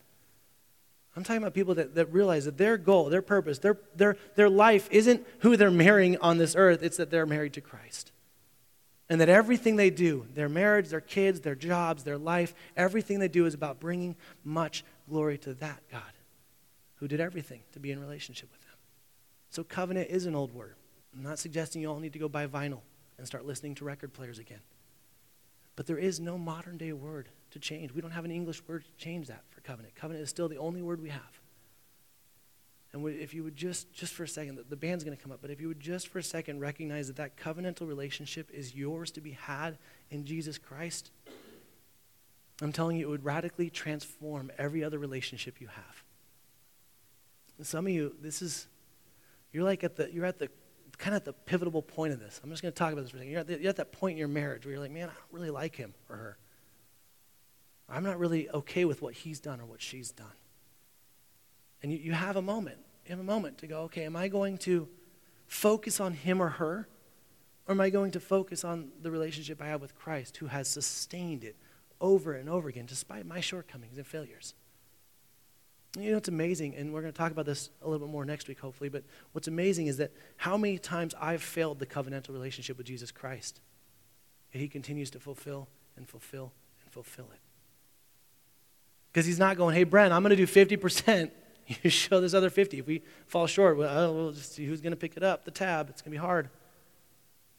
I'm 1.15 1.23
talking 1.23 1.41
about 1.41 1.53
people 1.53 1.75
that, 1.75 1.95
that 1.95 2.13
realize 2.13 2.45
that 2.45 2.57
their 2.57 2.77
goal, 2.77 3.09
their 3.09 3.21
purpose, 3.21 3.59
their, 3.59 3.77
their, 3.95 4.15
their 4.35 4.49
life 4.49 4.87
isn't 4.91 5.27
who 5.39 5.57
they're 5.57 5.69
marrying 5.69 6.17
on 6.17 6.37
this 6.37 6.55
earth, 6.55 6.83
it's 6.83 6.97
that 6.97 7.11
they're 7.11 7.25
married 7.25 7.53
to 7.53 7.61
Christ. 7.61 8.11
And 9.09 9.19
that 9.19 9.27
everything 9.27 9.75
they 9.75 9.89
do, 9.89 10.25
their 10.35 10.47
marriage, 10.47 10.87
their 10.87 11.01
kids, 11.01 11.41
their 11.41 11.55
jobs, 11.55 12.05
their 12.05 12.17
life, 12.17 12.53
everything 12.77 13.19
they 13.19 13.27
do 13.27 13.45
is 13.45 13.53
about 13.53 13.81
bringing 13.81 14.15
much 14.45 14.85
glory 15.09 15.37
to 15.39 15.53
that 15.55 15.81
God 15.91 16.01
who 16.95 17.09
did 17.09 17.19
everything 17.19 17.61
to 17.73 17.79
be 17.79 17.91
in 17.91 17.99
relationship 17.99 18.49
with 18.53 18.61
them. 18.61 18.77
So, 19.49 19.65
covenant 19.65 20.09
is 20.09 20.27
an 20.27 20.35
old 20.35 20.53
word. 20.53 20.75
I'm 21.13 21.23
not 21.23 21.39
suggesting 21.39 21.81
you 21.81 21.89
all 21.89 21.99
need 21.99 22.13
to 22.13 22.19
go 22.19 22.29
buy 22.29 22.47
vinyl 22.47 22.79
and 23.17 23.27
start 23.27 23.45
listening 23.45 23.75
to 23.75 23.85
record 23.85 24.13
players 24.13 24.39
again. 24.39 24.61
But 25.75 25.87
there 25.87 25.97
is 25.97 26.21
no 26.21 26.37
modern 26.37 26.77
day 26.77 26.93
word 26.93 27.27
to 27.51 27.59
change. 27.59 27.91
We 27.91 28.01
don't 28.01 28.11
have 28.11 28.23
an 28.23 28.31
English 28.31 28.61
word 28.65 28.85
to 28.85 29.03
change 29.03 29.27
that 29.27 29.43
for 29.61 29.67
covenant. 29.67 29.95
Covenant 29.95 30.23
is 30.23 30.29
still 30.29 30.47
the 30.47 30.57
only 30.57 30.81
word 30.81 31.01
we 31.01 31.09
have. 31.09 31.39
And 32.93 33.07
if 33.07 33.33
you 33.33 33.43
would 33.43 33.55
just, 33.55 33.93
just 33.93 34.13
for 34.13 34.23
a 34.23 34.27
second, 34.27 34.59
the, 34.69 34.75
band's 34.75 35.03
going 35.03 35.15
to 35.15 35.21
come 35.21 35.31
up, 35.31 35.39
but 35.41 35.49
if 35.49 35.61
you 35.61 35.69
would 35.69 35.79
just 35.79 36.09
for 36.09 36.19
a 36.19 36.23
second 36.23 36.59
recognize 36.59 37.07
that 37.07 37.15
that 37.15 37.37
covenantal 37.37 37.87
relationship 37.87 38.49
is 38.51 38.75
yours 38.75 39.11
to 39.11 39.21
be 39.21 39.31
had 39.31 39.77
in 40.09 40.25
Jesus 40.25 40.57
Christ, 40.57 41.11
I'm 42.61 42.73
telling 42.73 42.97
you, 42.97 43.07
it 43.07 43.09
would 43.09 43.23
radically 43.23 43.69
transform 43.69 44.51
every 44.57 44.83
other 44.83 44.99
relationship 44.99 45.61
you 45.61 45.67
have. 45.67 46.03
And 47.57 47.65
some 47.65 47.85
of 47.85 47.93
you, 47.93 48.13
this 48.21 48.41
is, 48.41 48.67
you're 49.53 49.63
like 49.63 49.85
at 49.85 49.95
the, 49.95 50.11
you're 50.11 50.25
at 50.25 50.37
the, 50.37 50.49
kind 50.97 51.15
of 51.15 51.21
at 51.21 51.25
the 51.25 51.33
pivotal 51.33 51.81
point 51.81 52.11
of 52.11 52.19
this. 52.19 52.41
I'm 52.43 52.49
just 52.49 52.61
going 52.61 52.73
to 52.73 52.77
talk 52.77 52.91
about 52.91 53.03
this 53.03 53.11
for 53.11 53.17
a 53.17 53.19
second. 53.21 53.31
You're 53.31 53.39
at, 53.39 53.47
the, 53.47 53.59
you're 53.59 53.69
at 53.69 53.77
that 53.77 53.93
point 53.93 54.13
in 54.13 54.17
your 54.17 54.27
marriage 54.27 54.65
where 54.65 54.73
you're 54.73 54.81
like, 54.81 54.91
man, 54.91 55.09
I 55.09 55.13
don't 55.13 55.31
really 55.31 55.49
like 55.49 55.77
him 55.77 55.93
or 56.09 56.17
her. 56.17 56.37
I'm 57.91 58.03
not 58.03 58.19
really 58.19 58.49
okay 58.49 58.85
with 58.85 59.01
what 59.01 59.13
he's 59.13 59.39
done 59.39 59.59
or 59.59 59.65
what 59.65 59.81
she's 59.81 60.11
done. 60.11 60.27
And 61.83 61.91
you, 61.91 61.97
you 61.97 62.11
have 62.13 62.35
a 62.35 62.41
moment. 62.41 62.77
You 63.05 63.11
have 63.11 63.19
a 63.19 63.23
moment 63.23 63.57
to 63.59 63.67
go, 63.67 63.81
okay, 63.83 64.05
am 64.05 64.15
I 64.15 64.27
going 64.27 64.57
to 64.59 64.87
focus 65.47 65.99
on 65.99 66.13
him 66.13 66.41
or 66.41 66.49
her? 66.49 66.87
Or 67.67 67.71
am 67.73 67.81
I 67.81 67.89
going 67.89 68.11
to 68.11 68.19
focus 68.19 68.63
on 68.63 68.89
the 69.01 69.11
relationship 69.11 69.61
I 69.61 69.67
have 69.67 69.81
with 69.81 69.95
Christ 69.95 70.37
who 70.37 70.47
has 70.47 70.67
sustained 70.67 71.43
it 71.43 71.55
over 71.99 72.33
and 72.33 72.49
over 72.49 72.69
again 72.69 72.85
despite 72.85 73.25
my 73.25 73.39
shortcomings 73.39 73.97
and 73.97 74.07
failures? 74.07 74.55
You 75.99 76.11
know, 76.11 76.17
it's 76.17 76.29
amazing, 76.29 76.75
and 76.75 76.93
we're 76.93 77.01
going 77.01 77.11
to 77.11 77.17
talk 77.17 77.33
about 77.33 77.45
this 77.45 77.69
a 77.81 77.89
little 77.89 78.07
bit 78.07 78.11
more 78.11 78.23
next 78.23 78.47
week, 78.47 78.61
hopefully, 78.61 78.89
but 78.89 79.03
what's 79.33 79.49
amazing 79.49 79.87
is 79.87 79.97
that 79.97 80.11
how 80.37 80.55
many 80.55 80.77
times 80.77 81.13
I've 81.19 81.43
failed 81.43 81.79
the 81.79 81.85
covenantal 81.85 82.29
relationship 82.29 82.77
with 82.77 82.87
Jesus 82.87 83.11
Christ. 83.11 83.59
And 84.53 84.61
he 84.61 84.69
continues 84.69 85.09
to 85.11 85.19
fulfill 85.19 85.67
and 85.97 86.07
fulfill 86.07 86.53
and 86.83 86.93
fulfill 86.93 87.27
it. 87.33 87.39
Because 89.11 89.25
he's 89.25 89.39
not 89.39 89.57
going, 89.57 89.75
hey, 89.75 89.85
Bren, 89.85 90.11
I'm 90.11 90.23
going 90.23 90.35
to 90.35 90.35
do 90.35 90.47
50%. 90.47 91.31
You 91.83 91.89
show 91.89 92.19
this 92.19 92.33
other 92.33 92.49
50. 92.49 92.79
If 92.79 92.87
we 92.87 93.01
fall 93.27 93.47
short, 93.47 93.77
well, 93.77 93.97
oh, 93.97 94.13
we'll 94.13 94.31
just 94.33 94.55
see 94.55 94.65
who's 94.65 94.81
going 94.81 94.91
to 94.91 94.97
pick 94.97 95.15
it 95.15 95.23
up, 95.23 95.45
the 95.45 95.51
tab. 95.51 95.89
It's 95.89 96.01
going 96.01 96.11
to 96.11 96.19
be 96.19 96.21
hard. 96.21 96.49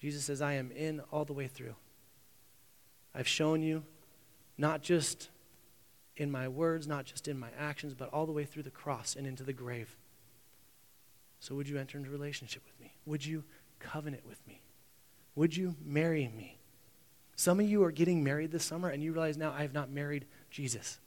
Jesus 0.00 0.24
says, 0.24 0.42
I 0.42 0.54
am 0.54 0.70
in 0.72 1.00
all 1.10 1.24
the 1.24 1.32
way 1.32 1.46
through. 1.46 1.76
I've 3.14 3.28
shown 3.28 3.62
you 3.62 3.84
not 4.58 4.82
just 4.82 5.30
in 6.16 6.30
my 6.30 6.48
words, 6.48 6.86
not 6.86 7.06
just 7.06 7.26
in 7.26 7.38
my 7.38 7.48
actions, 7.58 7.94
but 7.94 8.12
all 8.12 8.26
the 8.26 8.32
way 8.32 8.44
through 8.44 8.64
the 8.64 8.70
cross 8.70 9.16
and 9.16 9.26
into 9.26 9.44
the 9.44 9.52
grave. 9.54 9.96
So, 11.40 11.54
would 11.54 11.68
you 11.68 11.78
enter 11.78 11.96
into 11.96 12.10
relationship 12.10 12.62
with 12.66 12.78
me? 12.80 12.94
Would 13.06 13.24
you 13.24 13.44
covenant 13.78 14.26
with 14.26 14.46
me? 14.46 14.60
Would 15.34 15.56
you 15.56 15.74
marry 15.82 16.30
me? 16.36 16.58
Some 17.36 17.60
of 17.60 17.68
you 17.68 17.82
are 17.84 17.90
getting 17.90 18.22
married 18.22 18.52
this 18.52 18.64
summer 18.64 18.90
and 18.90 19.02
you 19.02 19.12
realize 19.12 19.36
now 19.36 19.52
I 19.52 19.62
have 19.62 19.72
not 19.72 19.90
married 19.90 20.26
Jesus. 20.50 20.98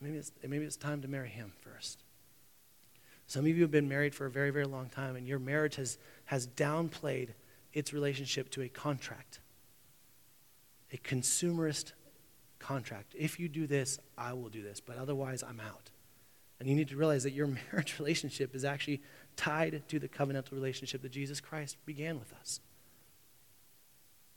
Maybe 0.00 0.18
it's, 0.18 0.32
maybe 0.46 0.64
it's 0.64 0.76
time 0.76 1.02
to 1.02 1.08
marry 1.08 1.28
him 1.28 1.52
first. 1.60 2.02
Some 3.26 3.44
of 3.44 3.48
you 3.48 3.62
have 3.62 3.70
been 3.70 3.88
married 3.88 4.14
for 4.14 4.26
a 4.26 4.30
very, 4.30 4.50
very 4.50 4.66
long 4.66 4.88
time, 4.88 5.16
and 5.16 5.26
your 5.26 5.38
marriage 5.38 5.76
has, 5.76 5.98
has 6.26 6.46
downplayed 6.46 7.30
its 7.72 7.92
relationship 7.92 8.50
to 8.50 8.62
a 8.62 8.68
contract, 8.68 9.40
a 10.92 10.96
consumerist 10.98 11.92
contract. 12.58 13.14
If 13.18 13.40
you 13.40 13.48
do 13.48 13.66
this, 13.66 13.98
I 14.16 14.32
will 14.32 14.48
do 14.48 14.62
this, 14.62 14.80
but 14.80 14.96
otherwise, 14.96 15.42
I'm 15.42 15.60
out. 15.60 15.90
And 16.58 16.68
you 16.68 16.74
need 16.74 16.88
to 16.88 16.96
realize 16.96 17.24
that 17.24 17.32
your 17.32 17.46
marriage 17.72 17.96
relationship 17.98 18.54
is 18.54 18.64
actually 18.64 19.02
tied 19.36 19.82
to 19.88 19.98
the 19.98 20.08
covenantal 20.08 20.52
relationship 20.52 21.02
that 21.02 21.10
Jesus 21.12 21.40
Christ 21.40 21.76
began 21.84 22.18
with 22.18 22.32
us. 22.40 22.60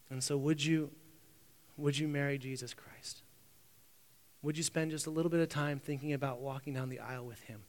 And 0.09 0.23
so, 0.23 0.35
would 0.37 0.65
you, 0.65 0.89
would 1.77 1.97
you 1.97 2.07
marry 2.07 2.37
Jesus 2.37 2.73
Christ? 2.73 3.21
Would 4.41 4.57
you 4.57 4.63
spend 4.63 4.91
just 4.91 5.05
a 5.05 5.09
little 5.09 5.29
bit 5.29 5.41
of 5.41 5.49
time 5.49 5.79
thinking 5.79 6.13
about 6.13 6.39
walking 6.39 6.73
down 6.73 6.89
the 6.89 6.99
aisle 6.99 7.25
with 7.25 7.41
Him? 7.41 7.61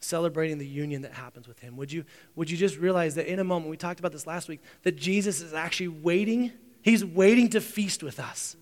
Celebrating 0.00 0.56
the 0.56 0.66
union 0.66 1.02
that 1.02 1.12
happens 1.12 1.46
with 1.46 1.58
Him? 1.58 1.76
Would 1.76 1.92
you, 1.92 2.04
would 2.34 2.50
you 2.50 2.56
just 2.56 2.78
realize 2.78 3.16
that 3.16 3.30
in 3.30 3.38
a 3.38 3.44
moment, 3.44 3.70
we 3.70 3.76
talked 3.76 4.00
about 4.00 4.12
this 4.12 4.26
last 4.26 4.48
week, 4.48 4.60
that 4.82 4.96
Jesus 4.96 5.42
is 5.42 5.52
actually 5.52 5.88
waiting? 5.88 6.52
He's 6.80 7.04
waiting 7.04 7.50
to 7.50 7.60
feast 7.60 8.02
with 8.02 8.18
us. 8.18 8.56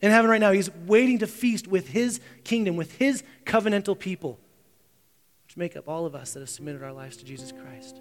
In 0.00 0.10
heaven 0.10 0.30
right 0.30 0.40
now, 0.40 0.52
He's 0.52 0.70
waiting 0.86 1.18
to 1.18 1.26
feast 1.26 1.66
with 1.66 1.88
His 1.88 2.20
kingdom, 2.44 2.76
with 2.76 2.96
His 2.96 3.24
covenantal 3.44 3.98
people, 3.98 4.38
which 5.44 5.56
make 5.56 5.76
up 5.76 5.88
all 5.88 6.06
of 6.06 6.14
us 6.14 6.34
that 6.34 6.40
have 6.40 6.50
submitted 6.50 6.84
our 6.84 6.92
lives 6.92 7.16
to 7.16 7.24
Jesus 7.24 7.52
Christ. 7.52 8.00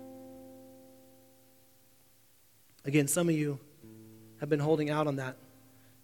Again, 2.86 3.08
some 3.08 3.28
of 3.28 3.36
you 3.36 3.60
have 4.40 4.48
been 4.48 4.60
holding 4.60 4.92
out 4.92 5.08
on 5.08 5.18
that 5.18 5.36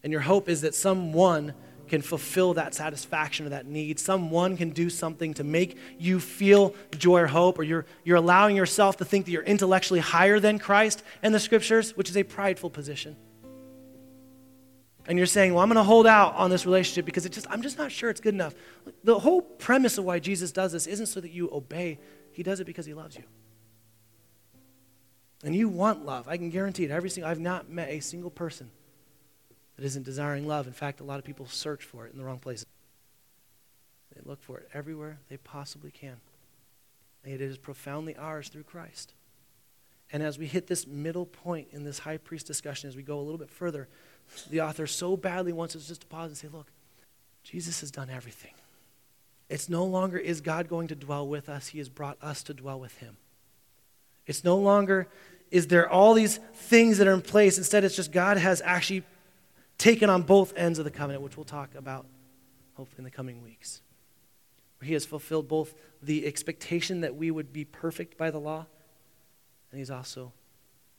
and 0.05 0.11
your 0.11 0.21
hope 0.21 0.49
is 0.49 0.61
that 0.61 0.75
someone 0.75 1.55
can 1.87 2.03
fulfill 2.03 2.53
that 2.53 2.75
satisfaction 2.75 3.47
or 3.47 3.49
that 3.49 3.65
need. 3.65 3.99
Someone 3.99 4.55
can 4.55 4.69
do 4.69 4.87
something 4.87 5.33
to 5.33 5.43
make 5.43 5.77
you 5.97 6.19
feel 6.19 6.75
joy 6.95 7.21
or 7.21 7.27
hope, 7.27 7.57
or 7.57 7.63
you're, 7.63 7.87
you're 8.03 8.17
allowing 8.17 8.55
yourself 8.55 8.97
to 8.97 9.05
think 9.05 9.25
that 9.25 9.31
you're 9.31 9.41
intellectually 9.41 9.99
higher 9.99 10.39
than 10.39 10.59
Christ 10.59 11.01
and 11.23 11.33
the 11.33 11.39
scriptures, 11.39 11.97
which 11.97 12.07
is 12.07 12.17
a 12.17 12.21
prideful 12.21 12.69
position. 12.69 13.15
And 15.07 15.17
you're 15.17 15.25
saying, 15.25 15.55
well, 15.55 15.63
I'm 15.63 15.69
going 15.69 15.77
to 15.77 15.83
hold 15.83 16.05
out 16.05 16.35
on 16.35 16.51
this 16.51 16.67
relationship 16.67 17.05
because 17.05 17.25
it 17.25 17.31
just, 17.31 17.47
I'm 17.49 17.63
just 17.63 17.79
not 17.79 17.91
sure 17.91 18.11
it's 18.11 18.21
good 18.21 18.35
enough. 18.35 18.53
The 19.03 19.17
whole 19.17 19.41
premise 19.41 19.97
of 19.97 20.05
why 20.05 20.19
Jesus 20.19 20.51
does 20.51 20.71
this 20.71 20.85
isn't 20.85 21.07
so 21.07 21.19
that 21.19 21.31
you 21.31 21.49
obey, 21.51 21.97
He 22.31 22.43
does 22.43 22.59
it 22.59 22.65
because 22.65 22.85
He 22.85 22.93
loves 22.93 23.15
you. 23.15 23.23
And 25.43 25.55
you 25.55 25.67
want 25.67 26.05
love. 26.05 26.27
I 26.27 26.37
can 26.37 26.51
guarantee 26.51 26.83
it. 26.83 26.91
Every 26.91 27.09
single, 27.09 27.31
I've 27.31 27.39
not 27.39 27.71
met 27.71 27.89
a 27.89 28.01
single 28.01 28.29
person 28.29 28.69
that 29.75 29.85
isn't 29.85 30.03
desiring 30.03 30.47
love. 30.47 30.67
In 30.67 30.73
fact, 30.73 30.99
a 30.99 31.03
lot 31.03 31.19
of 31.19 31.25
people 31.25 31.47
search 31.47 31.83
for 31.83 32.05
it 32.05 32.13
in 32.13 32.17
the 32.17 32.23
wrong 32.23 32.39
places. 32.39 32.65
They 34.15 34.21
look 34.23 34.41
for 34.41 34.57
it 34.59 34.69
everywhere 34.73 35.19
they 35.29 35.37
possibly 35.37 35.91
can. 35.91 36.17
And 37.23 37.33
it 37.33 37.41
is 37.41 37.57
profoundly 37.57 38.15
ours 38.15 38.49
through 38.49 38.63
Christ. 38.63 39.13
And 40.11 40.23
as 40.23 40.37
we 40.37 40.45
hit 40.45 40.67
this 40.67 40.87
middle 40.87 41.25
point 41.25 41.67
in 41.71 41.83
this 41.83 41.99
high 41.99 42.17
priest 42.17 42.47
discussion, 42.47 42.87
as 42.87 42.95
we 42.95 43.03
go 43.03 43.19
a 43.19 43.21
little 43.21 43.37
bit 43.37 43.49
further, 43.49 43.87
the 44.49 44.61
author 44.61 44.87
so 44.87 45.17
badly 45.17 45.51
wants 45.51 45.75
us 45.75 45.87
just 45.87 46.01
to 46.01 46.07
pause 46.07 46.29
and 46.29 46.37
say, 46.37 46.47
look, 46.47 46.67
Jesus 47.43 47.81
has 47.81 47.91
done 47.91 48.09
everything. 48.09 48.53
It's 49.49 49.69
no 49.69 49.83
longer 49.85 50.17
is 50.17 50.41
God 50.41 50.69
going 50.69 50.87
to 50.87 50.95
dwell 50.95 51.27
with 51.27 51.49
us, 51.49 51.67
He 51.67 51.77
has 51.79 51.89
brought 51.89 52.17
us 52.21 52.43
to 52.43 52.53
dwell 52.53 52.79
with 52.79 52.97
Him. 52.97 53.17
It's 54.25 54.43
no 54.43 54.57
longer 54.57 55.07
is 55.51 55.67
there 55.67 55.87
all 55.87 56.15
these 56.15 56.39
things 56.53 56.97
that 56.97 57.07
are 57.07 57.13
in 57.13 57.21
place. 57.21 57.57
Instead, 57.57 57.83
it's 57.83 57.95
just 57.95 58.11
God 58.11 58.37
has 58.37 58.61
actually 58.65 59.03
taken 59.77 60.09
on 60.09 60.23
both 60.23 60.53
ends 60.55 60.79
of 60.79 60.85
the 60.85 60.91
covenant, 60.91 61.23
which 61.23 61.37
we'll 61.37 61.43
talk 61.43 61.75
about 61.75 62.05
hopefully 62.75 62.99
in 62.99 63.03
the 63.03 63.11
coming 63.11 63.41
weeks. 63.41 63.81
Where 64.79 64.87
He 64.87 64.93
has 64.93 65.05
fulfilled 65.05 65.47
both 65.47 65.73
the 66.01 66.25
expectation 66.25 67.01
that 67.01 67.15
we 67.15 67.31
would 67.31 67.53
be 67.53 67.65
perfect 67.65 68.17
by 68.17 68.31
the 68.31 68.39
law, 68.39 68.65
and 69.71 69.79
He's 69.79 69.91
also 69.91 70.33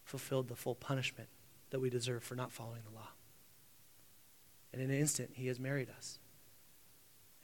fulfilled 0.04 0.48
the 0.48 0.56
full 0.56 0.74
punishment 0.74 1.28
that 1.70 1.80
we 1.80 1.90
deserve 1.90 2.22
for 2.22 2.34
not 2.34 2.52
following 2.52 2.82
the 2.88 2.94
law. 2.94 3.08
And 4.72 4.82
in 4.82 4.90
an 4.90 4.98
instant, 4.98 5.30
He 5.34 5.46
has 5.48 5.58
married 5.58 5.88
us. 5.96 6.18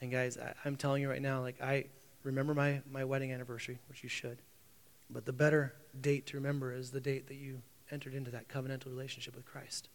And 0.00 0.10
guys, 0.10 0.36
I, 0.36 0.54
I'm 0.64 0.76
telling 0.76 1.02
you 1.02 1.08
right 1.08 1.22
now, 1.22 1.40
like 1.40 1.60
I 1.60 1.86
remember 2.22 2.54
my, 2.54 2.82
my 2.90 3.04
wedding 3.04 3.32
anniversary, 3.32 3.78
which 3.88 4.02
you 4.02 4.08
should. 4.08 4.38
But 5.10 5.26
the 5.26 5.32
better 5.32 5.74
date 6.00 6.26
to 6.28 6.36
remember 6.36 6.72
is 6.72 6.90
the 6.90 7.00
date 7.00 7.28
that 7.28 7.36
you 7.36 7.62
entered 7.90 8.14
into 8.14 8.30
that 8.30 8.48
covenantal 8.48 8.86
relationship 8.86 9.36
with 9.36 9.44
Christ. 9.44 9.88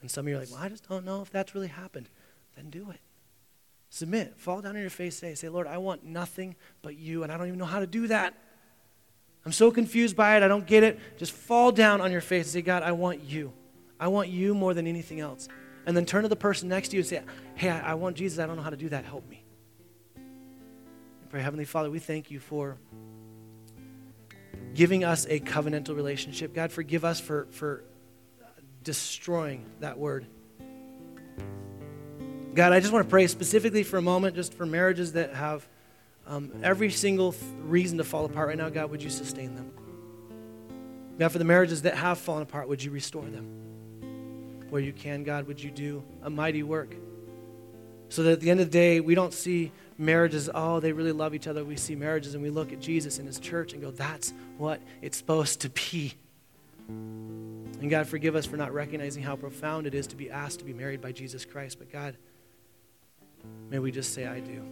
And 0.00 0.10
some 0.10 0.26
of 0.26 0.28
you 0.28 0.36
are 0.36 0.40
like, 0.40 0.50
well, 0.50 0.60
I 0.60 0.68
just 0.68 0.88
don't 0.88 1.04
know 1.04 1.22
if 1.22 1.30
that's 1.30 1.54
really 1.54 1.68
happened. 1.68 2.08
Then 2.54 2.70
do 2.70 2.90
it. 2.90 3.00
Submit. 3.90 4.34
Fall 4.36 4.60
down 4.60 4.76
on 4.76 4.80
your 4.80 4.90
face. 4.90 5.16
Say, 5.16 5.34
say, 5.34 5.48
Lord, 5.48 5.66
I 5.66 5.78
want 5.78 6.04
nothing 6.04 6.56
but 6.82 6.96
you, 6.96 7.22
and 7.22 7.32
I 7.32 7.38
don't 7.38 7.46
even 7.46 7.58
know 7.58 7.64
how 7.64 7.80
to 7.80 7.86
do 7.86 8.08
that. 8.08 8.34
I'm 9.44 9.52
so 9.52 9.70
confused 9.70 10.16
by 10.16 10.36
it. 10.36 10.42
I 10.42 10.48
don't 10.48 10.66
get 10.66 10.82
it. 10.82 10.98
Just 11.18 11.32
fall 11.32 11.70
down 11.70 12.00
on 12.00 12.10
your 12.10 12.20
face 12.20 12.46
and 12.46 12.52
say, 12.52 12.62
God, 12.62 12.82
I 12.82 12.92
want 12.92 13.22
you. 13.22 13.52
I 13.98 14.08
want 14.08 14.28
you 14.28 14.54
more 14.54 14.74
than 14.74 14.86
anything 14.86 15.20
else. 15.20 15.48
And 15.86 15.96
then 15.96 16.04
turn 16.04 16.24
to 16.24 16.28
the 16.28 16.36
person 16.36 16.68
next 16.68 16.88
to 16.88 16.96
you 16.96 17.00
and 17.00 17.08
say, 17.08 17.22
Hey, 17.54 17.70
I, 17.70 17.92
I 17.92 17.94
want 17.94 18.16
Jesus. 18.16 18.40
I 18.40 18.46
don't 18.46 18.56
know 18.56 18.62
how 18.62 18.70
to 18.70 18.76
do 18.76 18.88
that. 18.88 19.04
Help 19.04 19.28
me. 19.28 19.44
And 20.16 21.30
pray, 21.30 21.40
Heavenly 21.40 21.64
Father, 21.64 21.90
we 21.90 22.00
thank 22.00 22.30
you 22.30 22.40
for 22.40 22.76
giving 24.74 25.04
us 25.04 25.26
a 25.30 25.38
covenantal 25.38 25.94
relationship. 25.94 26.52
God, 26.52 26.72
forgive 26.72 27.04
us 27.04 27.20
for, 27.20 27.46
for 27.52 27.84
destroying 28.86 29.66
that 29.80 29.98
word. 29.98 30.26
God, 32.54 32.72
I 32.72 32.78
just 32.78 32.92
want 32.92 33.04
to 33.04 33.10
pray 33.10 33.26
specifically 33.26 33.82
for 33.82 33.98
a 33.98 34.02
moment, 34.02 34.36
just 34.36 34.54
for 34.54 34.64
marriages 34.64 35.12
that 35.14 35.34
have 35.34 35.66
um, 36.24 36.52
every 36.62 36.90
single 36.92 37.32
th- 37.32 37.42
reason 37.64 37.98
to 37.98 38.04
fall 38.04 38.24
apart 38.24 38.48
right 38.48 38.56
now. 38.56 38.68
God, 38.68 38.90
would 38.92 39.02
you 39.02 39.10
sustain 39.10 39.56
them? 39.56 39.72
God, 41.18 41.32
for 41.32 41.38
the 41.38 41.44
marriages 41.44 41.82
that 41.82 41.96
have 41.96 42.18
fallen 42.18 42.44
apart, 42.44 42.68
would 42.68 42.82
you 42.82 42.92
restore 42.92 43.24
them? 43.24 44.66
Where 44.70 44.80
you 44.80 44.92
can, 44.92 45.24
God, 45.24 45.48
would 45.48 45.60
you 45.60 45.72
do 45.72 46.04
a 46.22 46.30
mighty 46.30 46.62
work? 46.62 46.94
So 48.08 48.22
that 48.22 48.32
at 48.34 48.40
the 48.40 48.50
end 48.50 48.60
of 48.60 48.66
the 48.66 48.72
day, 48.72 49.00
we 49.00 49.16
don't 49.16 49.34
see 49.34 49.72
marriages, 49.98 50.48
oh, 50.54 50.78
they 50.78 50.92
really 50.92 51.12
love 51.12 51.34
each 51.34 51.48
other. 51.48 51.64
We 51.64 51.76
see 51.76 51.96
marriages 51.96 52.34
and 52.34 52.42
we 52.42 52.50
look 52.50 52.72
at 52.72 52.80
Jesus 52.80 53.18
and 53.18 53.26
his 53.26 53.40
church 53.40 53.72
and 53.72 53.82
go, 53.82 53.90
that's 53.90 54.32
what 54.58 54.80
it's 55.02 55.18
supposed 55.18 55.60
to 55.62 55.70
be. 55.70 56.14
And 56.88 57.90
God, 57.90 58.06
forgive 58.06 58.34
us 58.34 58.46
for 58.46 58.56
not 58.56 58.72
recognizing 58.72 59.22
how 59.22 59.36
profound 59.36 59.86
it 59.86 59.94
is 59.94 60.06
to 60.08 60.16
be 60.16 60.30
asked 60.30 60.60
to 60.60 60.64
be 60.64 60.72
married 60.72 61.00
by 61.00 61.12
Jesus 61.12 61.44
Christ. 61.44 61.78
But 61.78 61.92
God, 61.92 62.16
may 63.70 63.78
we 63.78 63.90
just 63.90 64.14
say, 64.14 64.26
I 64.26 64.40
do. 64.40 64.62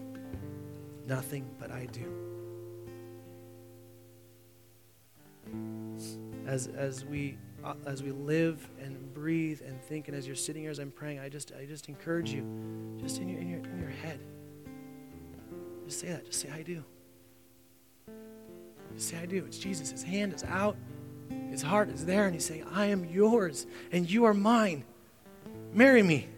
Nothing 1.07 1.49
but 1.61 1.71
I 1.71 1.87
do. 1.87 2.25
As, 6.47 6.69
as, 6.69 7.05
we, 7.05 7.37
uh, 7.63 7.75
as 7.87 8.03
we 8.03 8.11
live 8.11 8.69
and 8.81 9.13
breathe 9.15 9.61
and 9.67 9.81
think, 9.83 10.09
and 10.09 10.17
as 10.17 10.27
you're 10.27 10.37
sitting 10.37 10.63
here 10.63 10.71
as 10.71 10.79
I'm 10.79 10.91
praying, 10.91 11.21
I 11.21 11.29
just, 11.29 11.53
I 11.59 11.67
just 11.67 11.89
encourage 11.89 12.33
you, 12.33 12.45
just 13.01 13.19
in 13.21 13.29
your, 13.29 13.41
in 13.41 13.49
your, 13.49 13.61
in 13.61 13.79
your 13.79 13.91
head, 13.91 14.21
just 15.87 16.01
say 16.01 16.09
that. 16.09 16.25
Just 16.25 16.41
say, 16.41 16.51
I 16.51 16.63
do. 16.63 16.83
Just 18.95 19.11
say, 19.11 19.19
I 19.19 19.27
do. 19.27 19.45
It's 19.45 19.59
Jesus. 19.59 19.91
His 19.91 20.03
hand 20.03 20.33
is 20.33 20.45
out, 20.45 20.77
his 21.51 21.63
heart 21.63 21.89
is 21.89 22.05
there, 22.05 22.25
and 22.25 22.35
he's 22.35 22.45
saying, 22.45 22.65
I 22.73 22.87
am 22.87 23.05
yours, 23.05 23.67
and 23.93 24.11
you 24.11 24.25
are 24.25 24.35
mine. 24.35 24.85
Marry 25.73 26.03
me. 26.03 26.29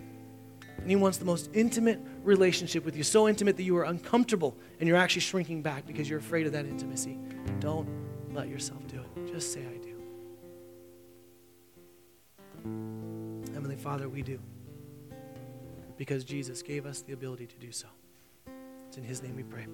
And 0.79 0.91
he 0.91 0.97
wants 0.97 1.19
the 1.19 1.25
most 1.25 1.51
intimate 1.53 2.01
relationship 2.23 2.85
with 2.85 2.97
you, 2.97 3.03
so 3.03 3.29
intimate 3.29 3.57
that 3.57 3.63
you 3.63 3.77
are 3.77 3.85
uncomfortable 3.85 4.57
and 4.79 4.89
you're 4.89 4.97
actually 4.97 5.23
shrinking 5.23 5.63
back 5.63 5.87
because 5.87 6.09
you're 6.09 6.19
afraid 6.19 6.47
of 6.47 6.53
that 6.53 6.67
intimacy. 6.67 7.19
Don't 7.61 7.89
let 8.33 8.49
yourself 8.49 8.87
do 8.87 9.01
it. 9.01 9.33
Just 9.33 9.53
say, 9.53 9.61
I 9.61 9.79
do. 9.79 9.95
Heavenly 13.55 13.77
Father, 13.77 14.09
we 14.09 14.23
do. 14.23 14.39
Because 15.97 16.25
Jesus 16.25 16.63
gave 16.63 16.85
us 16.87 17.01
the 17.01 17.15
ability 17.15 17.47
to 17.47 17.57
do 17.57 17.73
so. 17.73 17.89
It's 18.87 18.97
in 18.97 19.03
His 19.03 19.23
name 19.23 19.35
we 19.35 19.43
pray. 19.43 19.67